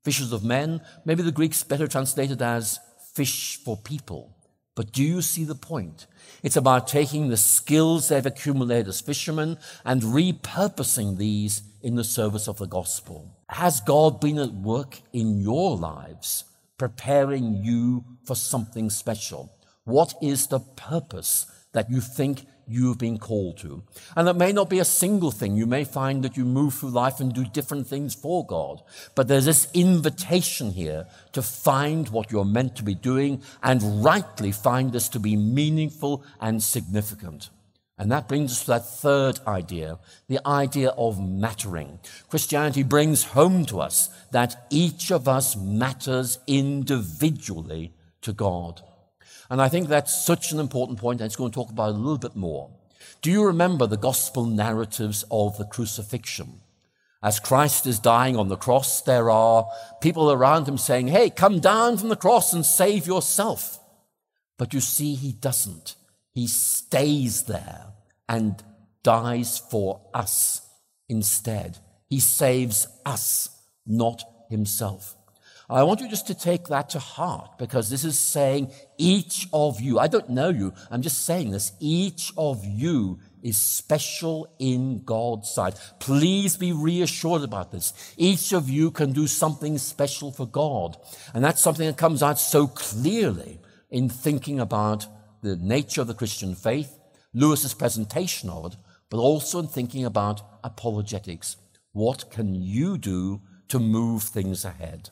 fishers 0.04 0.32
of 0.32 0.44
men. 0.44 0.82
Maybe 1.06 1.24
the 1.24 1.32
Greek's 1.32 1.64
better 1.64 1.88
translated 1.88 2.42
as 2.42 2.80
fish 3.14 3.60
for 3.64 3.76
people. 3.76 4.36
But 4.76 4.92
do 4.94 5.04
you 5.04 5.22
see 5.22 5.44
the 5.44 5.56
point? 5.56 6.08
It's 6.42 6.56
about 6.56 6.88
taking 6.88 7.28
the 7.28 7.38
skills 7.38 8.08
they've 8.08 8.26
accumulated 8.26 8.88
as 8.88 9.02
fishermen 9.02 9.58
and 9.84 10.02
repurposing 10.02 11.18
these 11.18 11.64
in 11.82 11.96
the 11.96 12.04
service 12.04 12.48
of 12.48 12.60
the 12.60 12.68
gospel. 12.68 13.36
Has 13.50 13.82
God 13.82 14.22
been 14.22 14.38
at 14.38 14.54
work 14.54 15.02
in 15.12 15.42
your 15.42 15.76
lives, 15.76 16.46
preparing 16.78 17.56
you 17.56 18.06
for 18.24 18.36
something 18.36 18.90
special? 18.90 19.52
What 19.84 20.14
is 20.22 20.48
the 20.48 20.60
purpose 20.60 21.46
that 21.74 21.90
you 21.90 22.02
think 22.02 22.46
you've 22.68 22.98
been 22.98 23.18
called 23.18 23.58
to. 23.58 23.84
And 24.16 24.28
it 24.28 24.36
may 24.36 24.52
not 24.52 24.70
be 24.70 24.80
a 24.80 24.86
single 24.86 25.32
thing. 25.32 25.56
You 25.56 25.66
may 25.66 25.84
find 25.84 26.24
that 26.24 26.38
you 26.38 26.46
move 26.46 26.76
through 26.76 26.92
life 26.92 27.20
and 27.20 27.34
do 27.34 27.44
different 27.46 27.88
things 27.88 28.14
for 28.14 28.46
God. 28.46 28.82
But 29.16 29.28
there's 29.28 29.46
this 29.46 29.68
invitation 29.74 30.72
here 30.72 31.08
to 31.34 31.42
find 31.42 32.10
what 32.10 32.32
you're 32.32 32.46
meant 32.46 32.76
to 32.78 32.84
be 32.84 32.96
doing 32.96 33.42
and 33.64 34.04
rightly 34.04 34.52
find 34.52 34.92
this 34.92 35.10
to 35.10 35.20
be 35.20 35.36
meaningful 35.36 36.24
and 36.40 36.62
significant. 36.62 37.50
And 37.98 38.12
that 38.14 38.30
brings 38.30 38.52
us 38.52 38.62
to 38.62 38.68
that 38.68 38.88
third 38.88 39.40
idea, 39.46 40.00
the 40.30 40.40
idea 40.48 40.90
of 40.92 41.20
mattering. 41.22 42.00
Christianity 42.30 42.84
brings 42.84 43.24
home 43.26 43.66
to 43.66 43.82
us 43.82 44.10
that 44.32 44.68
each 44.70 45.12
of 45.12 45.28
us 45.28 45.58
matters 45.58 46.40
individually 46.48 47.94
to 48.22 48.32
God. 48.32 48.82
And 49.50 49.62
I 49.62 49.68
think 49.68 49.88
that's 49.88 50.26
such 50.26 50.52
an 50.52 50.60
important 50.60 51.00
point, 51.00 51.22
and 51.22 51.26
it's 51.26 51.36
going 51.36 51.52
to 51.52 51.56
talk 51.56 51.72
about 51.72 51.89
a 51.89 51.93
little 51.93 52.18
bit 52.18 52.36
more. 52.36 52.70
Do 53.22 53.32
you 53.32 53.43
remember 53.45 53.88
the 53.88 53.97
gospel 53.97 54.45
narratives 54.45 55.26
of 55.32 55.58
the 55.58 55.66
crucifixion? 55.66 56.62
As 57.22 57.39
Christ 57.39 57.86
is 57.86 58.00
dying 58.00 58.38
on 58.38 58.47
the 58.47 58.56
cross, 58.56 59.02
there 59.02 59.30
are 59.30 59.68
people 60.00 60.32
around 60.32 60.68
him 60.68 60.78
saying, 60.78 61.08
Hey, 61.08 61.30
come 61.30 61.60
down 61.60 61.97
from 61.97 62.10
the 62.10 62.16
cross 62.16 62.54
and 62.54 62.66
save 62.66 63.08
yourself. 63.08 63.80
But 64.58 64.74
you 64.74 64.80
see, 64.80 65.16
he 65.16 65.34
doesn't. 65.34 65.95
He 66.32 66.47
stays 66.47 67.43
there 67.43 67.88
and 68.30 68.64
dies 69.04 69.58
for 69.58 70.02
us 70.14 70.62
instead. 71.10 71.80
He 72.08 72.20
saves 72.20 72.88
us, 73.06 73.50
not 73.86 74.24
himself. 74.50 75.16
I 75.72 75.84
want 75.84 76.02
you 76.02 76.10
just 76.10 76.26
to 76.28 76.34
take 76.34 76.68
that 76.68 76.90
to 76.92 77.00
heart 77.00 77.60
because 77.60 77.92
this 77.92 78.04
is 78.04 78.18
saying 78.18 78.72
each 78.98 79.48
of 79.54 79.80
you, 79.80 80.00
I 80.00 80.08
don't 80.08 80.30
know 80.30 80.50
you, 80.50 80.74
I'm 80.90 81.04
just 81.04 81.26
saying 81.26 81.52
this, 81.52 81.74
each 81.80 82.34
of 82.38 82.66
you 82.66 83.20
is 83.44 83.58
special 83.58 84.52
in 84.58 85.04
God's 85.04 85.52
sight. 85.52 85.80
Please 86.00 86.58
be 86.58 86.72
reassured 86.72 87.44
about 87.44 87.72
this. 87.72 87.94
Each 88.18 88.52
of 88.52 88.68
you 88.68 88.90
can 88.90 89.12
do 89.12 89.28
something 89.28 89.78
special 89.78 90.32
for 90.32 90.48
God. 90.48 90.98
And 91.36 91.44
that's 91.44 91.62
something 91.62 91.86
that 91.86 91.98
comes 91.98 92.24
out 92.24 92.40
so 92.40 92.66
clearly 92.66 93.60
in 93.92 94.10
thinking 94.10 94.60
about 94.60 95.06
the 95.44 95.56
nature 95.56 96.02
of 96.02 96.08
the 96.08 96.16
Christian 96.16 96.56
faith, 96.56 96.98
Lewis's 97.34 97.76
presentation 97.76 98.50
of 98.50 98.74
it, 98.74 98.78
but 99.12 99.20
also 99.20 99.60
in 99.60 99.68
thinking 99.68 100.04
about 100.04 100.42
apologetics. 100.64 101.58
What 101.92 102.32
can 102.32 102.56
you 102.56 102.98
do 102.98 103.42
to 103.70 103.80
move 103.80 104.24
things 104.24 104.66
ahead? 104.66 105.12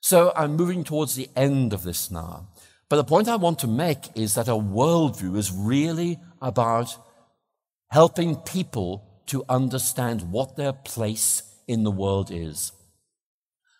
So 0.00 0.32
I'm 0.34 0.56
moving 0.56 0.84
towards 0.84 1.14
the 1.14 1.28
end 1.36 1.72
of 1.72 1.82
this 1.82 2.10
now. 2.10 2.48
But 2.88 2.96
the 2.96 3.04
point 3.04 3.28
I 3.28 3.36
want 3.36 3.60
to 3.60 3.68
make 3.68 4.16
is 4.16 4.34
that 4.34 4.48
a 4.48 4.52
worldview 4.52 5.36
is 5.36 5.52
really 5.52 6.18
about 6.42 6.96
helping 7.90 8.36
people 8.36 9.22
to 9.26 9.44
understand 9.48 10.32
what 10.32 10.56
their 10.56 10.72
place 10.72 11.42
in 11.68 11.84
the 11.84 11.90
world 11.90 12.30
is. 12.32 12.72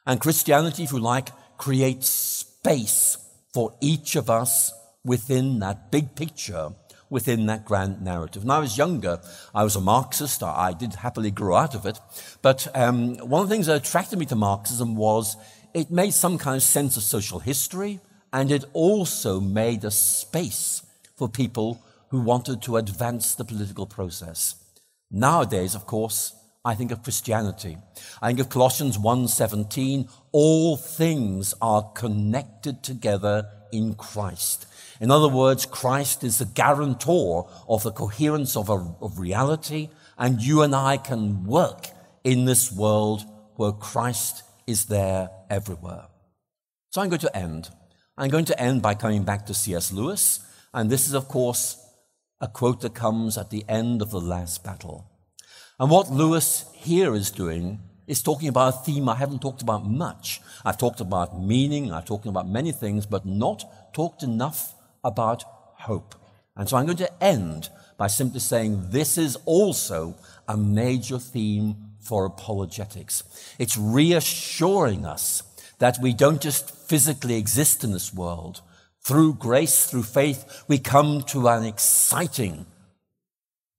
And 0.07 0.21
Christianity, 0.21 0.85
if 0.85 0.93
you 0.93 1.01
like, 1.01 1.31
creates 1.59 2.09
space 2.09 3.19
for 3.53 3.75
each 3.81 4.15
of 4.15 4.31
us 4.31 4.73
within 5.05 5.59
that 5.59 5.91
big 5.91 6.15
picture, 6.15 6.71
within 7.09 7.47
that 7.47 7.65
grand 7.65 8.03
narrative. 8.03 8.45
When 8.45 8.51
I 8.51 8.61
was 8.61 8.79
younger, 8.79 9.21
I 9.55 9.65
was 9.65 9.75
a 9.75 9.81
Marxist. 9.81 10.43
I 10.43 10.73
did 10.73 10.95
happily 10.95 11.31
grow 11.33 11.57
out 11.57 11.75
of 11.75 11.85
it. 11.85 11.99
But 12.43 12.69
um, 12.77 13.17
one 13.17 13.43
of 13.43 13.49
the 13.49 13.55
things 13.55 13.67
that 13.67 13.77
attracted 13.77 14.19
me 14.19 14.27
to 14.27 14.37
Marxism 14.37 14.95
was 14.95 15.37
it 15.75 15.91
made 15.91 16.13
some 16.13 16.39
kind 16.39 16.57
of 16.57 16.63
sense 16.63 16.97
of 16.97 17.03
social 17.03 17.39
history, 17.39 18.01
and 18.33 18.51
it 18.51 18.65
also 18.73 19.41
made 19.41 19.85
a 19.85 19.91
space 19.91 20.83
for 21.17 21.29
people 21.29 21.83
who 22.09 22.21
wanted 22.21 22.63
to 22.63 22.77
advance 22.77 23.35
the 23.35 23.45
political 23.45 23.87
process. 23.87 24.57
Nowadays, 25.11 25.75
of 25.75 25.87
course, 25.87 26.35
I 26.65 26.75
think 26.75 26.91
of 26.91 27.03
Christianity. 27.03 27.79
I 28.21 28.29
think 28.29 28.41
of 28.41 28.49
Colossians 28.49 28.99
1:17, 28.99 30.09
all 30.33 30.77
things 30.77 31.55
are 31.63 31.91
connected 31.95 32.83
together 32.83 33.49
in 33.73 33.95
Christ. 33.95 34.67
In 35.01 35.11
other 35.11 35.29
words, 35.29 35.65
Christ 35.65 36.23
is 36.23 36.39
the 36.39 36.45
guarantor 36.45 37.49
of 37.69 37.83
the 37.83 37.93
coherence 37.93 38.57
of, 38.57 38.69
a, 38.69 38.95
of 39.01 39.19
reality, 39.19 39.89
and 40.19 40.43
you 40.43 40.61
and 40.63 40.75
I 40.75 40.99
can 40.99 41.45
work 41.45 41.87
in 42.25 42.45
this 42.45 42.71
world 42.71 43.25
where 43.57 43.73
Christ 43.73 44.43
is 44.71 44.87
there 44.87 45.31
everywhere. 45.51 46.07
So 46.91 47.01
I'm 47.01 47.09
going 47.09 47.21
to 47.21 47.37
end. 47.37 47.69
I'm 48.17 48.31
going 48.31 48.45
to 48.47 48.61
end 48.61 48.83
by 48.83 48.95
coming 48.95 49.25
back 49.25 49.47
to 49.47 49.55
C.S. 49.55 49.93
Lewis. 49.93 50.41
And 50.73 50.89
this 50.89 51.09
is, 51.09 51.15
of 51.15 51.27
course, 51.29 51.77
a 52.41 52.49
quote 52.49 52.81
that 52.83 52.95
comes 52.95 53.37
at 53.37 53.51
the 53.51 53.65
end 53.69 54.01
of 54.01 54.11
the 54.11 54.21
last 54.21 54.63
battle. 54.63 55.11
And 55.79 55.91
what 55.91 56.11
Lewis 56.11 56.67
here 56.75 57.15
is 57.15 57.31
doing 57.31 57.81
is 58.07 58.23
talking 58.23 58.49
about 58.49 58.75
a 58.75 58.79
theme 58.79 59.09
I 59.09 59.15
haven't 59.17 59.43
talked 59.43 59.63
about 59.63 59.87
much. 59.87 60.41
I've 60.65 60.79
talked 60.79 61.01
about 61.01 61.41
meaning, 61.41 61.93
I've 61.93 62.07
talked 62.07 62.27
about 62.27 62.49
many 62.49 62.73
things, 62.73 63.07
but 63.07 63.27
not 63.27 63.65
talked 63.93 64.23
enough 64.23 64.75
about 65.03 65.43
hope. 65.89 66.15
And 66.57 66.69
so 66.69 66.77
I'm 66.77 66.87
going 66.87 66.99
to 66.99 67.23
end 67.23 67.69
by 67.97 68.07
simply 68.07 68.41
saying 68.41 68.91
this 68.91 69.19
is 69.19 69.37
also 69.45 70.17
a 70.49 70.57
major 70.57 71.19
theme 71.19 71.90
for 72.01 72.25
apologetics. 72.25 73.23
It's 73.59 73.77
reassuring 73.77 75.05
us 75.05 75.43
that 75.79 75.99
we 76.01 76.13
don't 76.13 76.41
just 76.41 76.71
physically 76.89 77.37
exist 77.37 77.85
in 77.85 77.93
this 77.93 78.13
world. 78.13 78.63
Through 79.03 79.35
grace, 79.35 79.87
through 79.87 80.03
faith, 80.03 80.65
we 80.69 80.79
come 80.79 81.23
to 81.29 81.49
an 81.49 81.65
exciting 81.65 82.67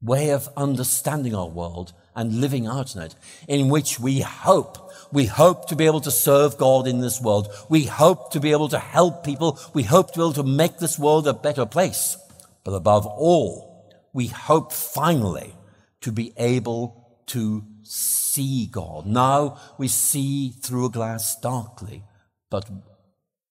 way 0.02 0.32
of 0.32 0.50
understanding 0.58 1.36
our 1.36 1.48
world 1.48 1.94
and 2.16 2.42
living 2.42 2.68
out 2.68 2.96
in 2.96 3.04
it, 3.04 3.16
in 3.48 3.70
which 3.70 4.00
we 4.00 4.20
hope. 4.22 4.92
We 5.12 5.26
hope 5.26 5.68
to 5.68 5.76
be 5.76 5.86
able 5.86 6.02
to 6.02 6.12
serve 6.12 6.58
God 6.58 6.88
in 6.88 7.00
this 7.00 7.22
world. 7.22 7.50
We 7.70 7.84
hope 7.84 8.32
to 8.32 8.40
be 8.40 8.52
able 8.52 8.70
to 8.70 8.80
help 8.80 9.24
people. 9.24 9.60
We 9.74 9.84
hope 9.84 10.12
to 10.12 10.20
be 10.20 10.24
able 10.24 10.34
to 10.34 10.44
make 10.44 10.78
this 10.78 10.98
world 10.98 11.28
a 11.28 11.34
better 11.34 11.66
place. 11.66 12.18
But 12.64 12.74
above 12.74 13.06
all, 13.06 13.72
we 14.14 14.28
hope 14.28 14.74
finally 14.74 15.54
to 16.02 16.12
be 16.12 16.34
able 16.38 17.22
to 17.28 17.66
see 17.92 18.68
God. 18.68 19.06
Now 19.06 19.58
we 19.78 19.88
see 19.88 20.50
through 20.50 20.86
a 20.86 20.92
glass 20.92 21.40
darkly, 21.40 22.04
but 22.50 22.70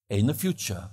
in 0.09 0.27
the 0.27 0.35
future, 0.35 0.89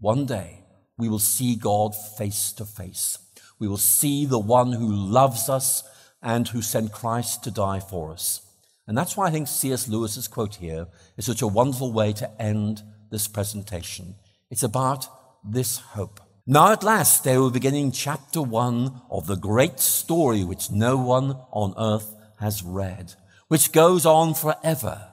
one 0.00 0.26
day, 0.26 0.64
we 0.96 1.08
will 1.08 1.18
see 1.18 1.56
God 1.56 1.94
face 1.94 2.52
to 2.52 2.64
face. 2.64 3.18
We 3.58 3.68
will 3.68 3.76
see 3.76 4.26
the 4.26 4.38
one 4.38 4.72
who 4.72 4.90
loves 4.90 5.48
us 5.48 5.82
and 6.22 6.46
who 6.48 6.62
sent 6.62 6.92
Christ 6.92 7.44
to 7.44 7.50
die 7.50 7.80
for 7.80 8.12
us. 8.12 8.40
And 8.86 8.96
that's 8.96 9.16
why 9.16 9.26
I 9.26 9.30
think 9.30 9.48
C.S. 9.48 9.88
Lewis's 9.88 10.28
quote 10.28 10.56
here 10.56 10.86
is 11.16 11.26
such 11.26 11.42
a 11.42 11.46
wonderful 11.46 11.92
way 11.92 12.12
to 12.14 12.42
end 12.42 12.82
this 13.10 13.28
presentation. 13.28 14.14
It's 14.50 14.62
about 14.62 15.06
this 15.44 15.78
hope. 15.78 16.20
Now, 16.46 16.72
at 16.72 16.82
last, 16.82 17.24
they 17.24 17.38
were 17.38 17.50
beginning 17.50 17.92
chapter 17.92 18.42
one 18.42 19.00
of 19.10 19.26
the 19.26 19.36
great 19.36 19.80
story 19.80 20.44
which 20.44 20.70
no 20.70 20.96
one 20.96 21.36
on 21.50 21.74
earth 21.78 22.13
has 22.40 22.62
read, 22.62 23.14
which 23.48 23.72
goes 23.72 24.06
on 24.06 24.34
forever, 24.34 25.08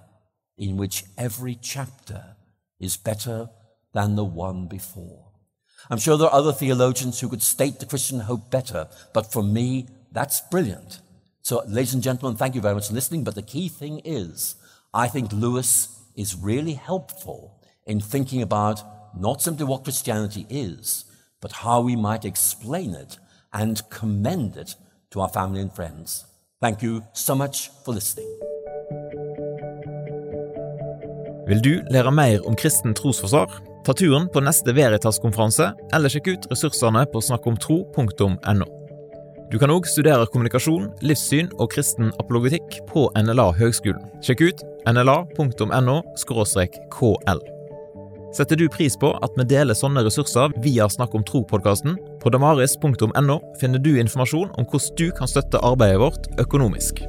in 0.57 0.78
which 0.78 1.03
every 1.17 1.55
chapter 1.55 2.36
is 2.80 2.97
better 2.97 3.49
than 3.93 4.15
the 4.15 4.26
one 4.26 4.67
before. 4.67 5.32
I'm 5.89 5.97
sure 5.97 6.17
there 6.17 6.28
are 6.28 6.34
other 6.34 6.53
theologians 6.53 7.19
who 7.19 7.30
could 7.30 7.41
state 7.41 7.80
the 7.80 7.86
Christian 7.86 8.22
hope 8.22 8.51
better, 8.51 8.88
but 9.13 9.32
for 9.32 9.43
me, 9.43 9.88
that's 10.11 10.41
brilliant. 10.41 10.99
So, 11.41 11.63
ladies 11.67 11.93
and 11.93 12.03
gentlemen, 12.03 12.38
thank 12.38 12.53
you 12.53 12.61
very 12.61 12.76
much 12.76 12.88
for 12.88 12.93
listening. 12.93 13.24
But 13.24 13.36
the 13.36 13.41
key 13.41 13.67
thing 13.67 14.01
is, 14.05 14.55
I 14.93 15.07
think 15.07 15.34
Lewis 15.34 15.88
is 16.15 16.36
really 16.36 16.74
helpful 16.74 17.59
in 17.86 17.99
thinking 17.99 18.41
about 18.41 18.84
not 19.17 19.41
simply 19.41 19.65
what 19.65 19.84
Christianity 19.84 20.45
is, 20.49 21.05
but 21.41 21.51
how 21.51 21.82
we 21.82 21.95
might 21.95 22.26
explain 22.26 22.93
it 22.93 23.17
and 23.51 23.89
commend 23.89 24.55
it 24.55 24.76
to 25.11 25.22
our 25.22 25.30
family 25.30 25.61
and 25.61 25.74
friends. 25.74 26.26
Thank 26.62 26.84
you 26.84 27.01
so 27.14 27.36
much 27.36 27.72
for 27.84 27.93
listening. 27.93 28.28
Vil 31.47 31.64
du 31.64 31.82
lære 31.89 32.12
mer 32.12 32.47
om 32.47 32.55
kristen 32.55 32.93
trosforsvar? 32.93 33.49
Ta 33.86 33.93
turen 33.97 34.28
på 34.30 34.43
neste 34.45 34.76
Veritas-konferanse, 34.78 35.72
eller 35.93 36.14
sjekk 36.14 36.28
ut 36.28 36.45
ressursene 36.51 37.01
på 37.09 37.22
snakkomtro.no. 37.26 38.68
Du 39.51 39.57
kan 39.59 39.74
òg 39.74 39.89
studere 39.89 40.30
kommunikasjon, 40.30 40.91
livssyn 41.01 41.49
og 41.57 41.74
kristen 41.74 42.14
apologetikk 42.22 42.78
på 42.93 43.07
NLA 43.18 43.47
Høgskolen. 43.57 44.05
Sjekk 44.22 44.45
ut 44.45 44.62
nla.no 44.86 45.97
kl. 46.93 47.41
Setter 48.32 48.55
du 48.55 48.69
pris 48.71 48.95
på 48.95 49.09
at 49.25 49.34
vi 49.36 49.43
deler 49.51 49.75
sånne 49.75 50.05
ressurser 50.05 50.53
via 50.63 50.88
Snakk 50.91 51.15
om 51.17 51.23
tro-podkasten? 51.27 51.97
På 52.23 52.32
damaris.no 52.32 53.39
finner 53.59 53.84
du 53.84 53.97
informasjon 53.99 54.53
om 54.55 54.67
hvordan 54.71 54.95
du 54.99 55.09
kan 55.17 55.27
støtte 55.27 55.59
arbeidet 55.67 55.99
vårt 55.99 56.32
økonomisk. 56.39 57.03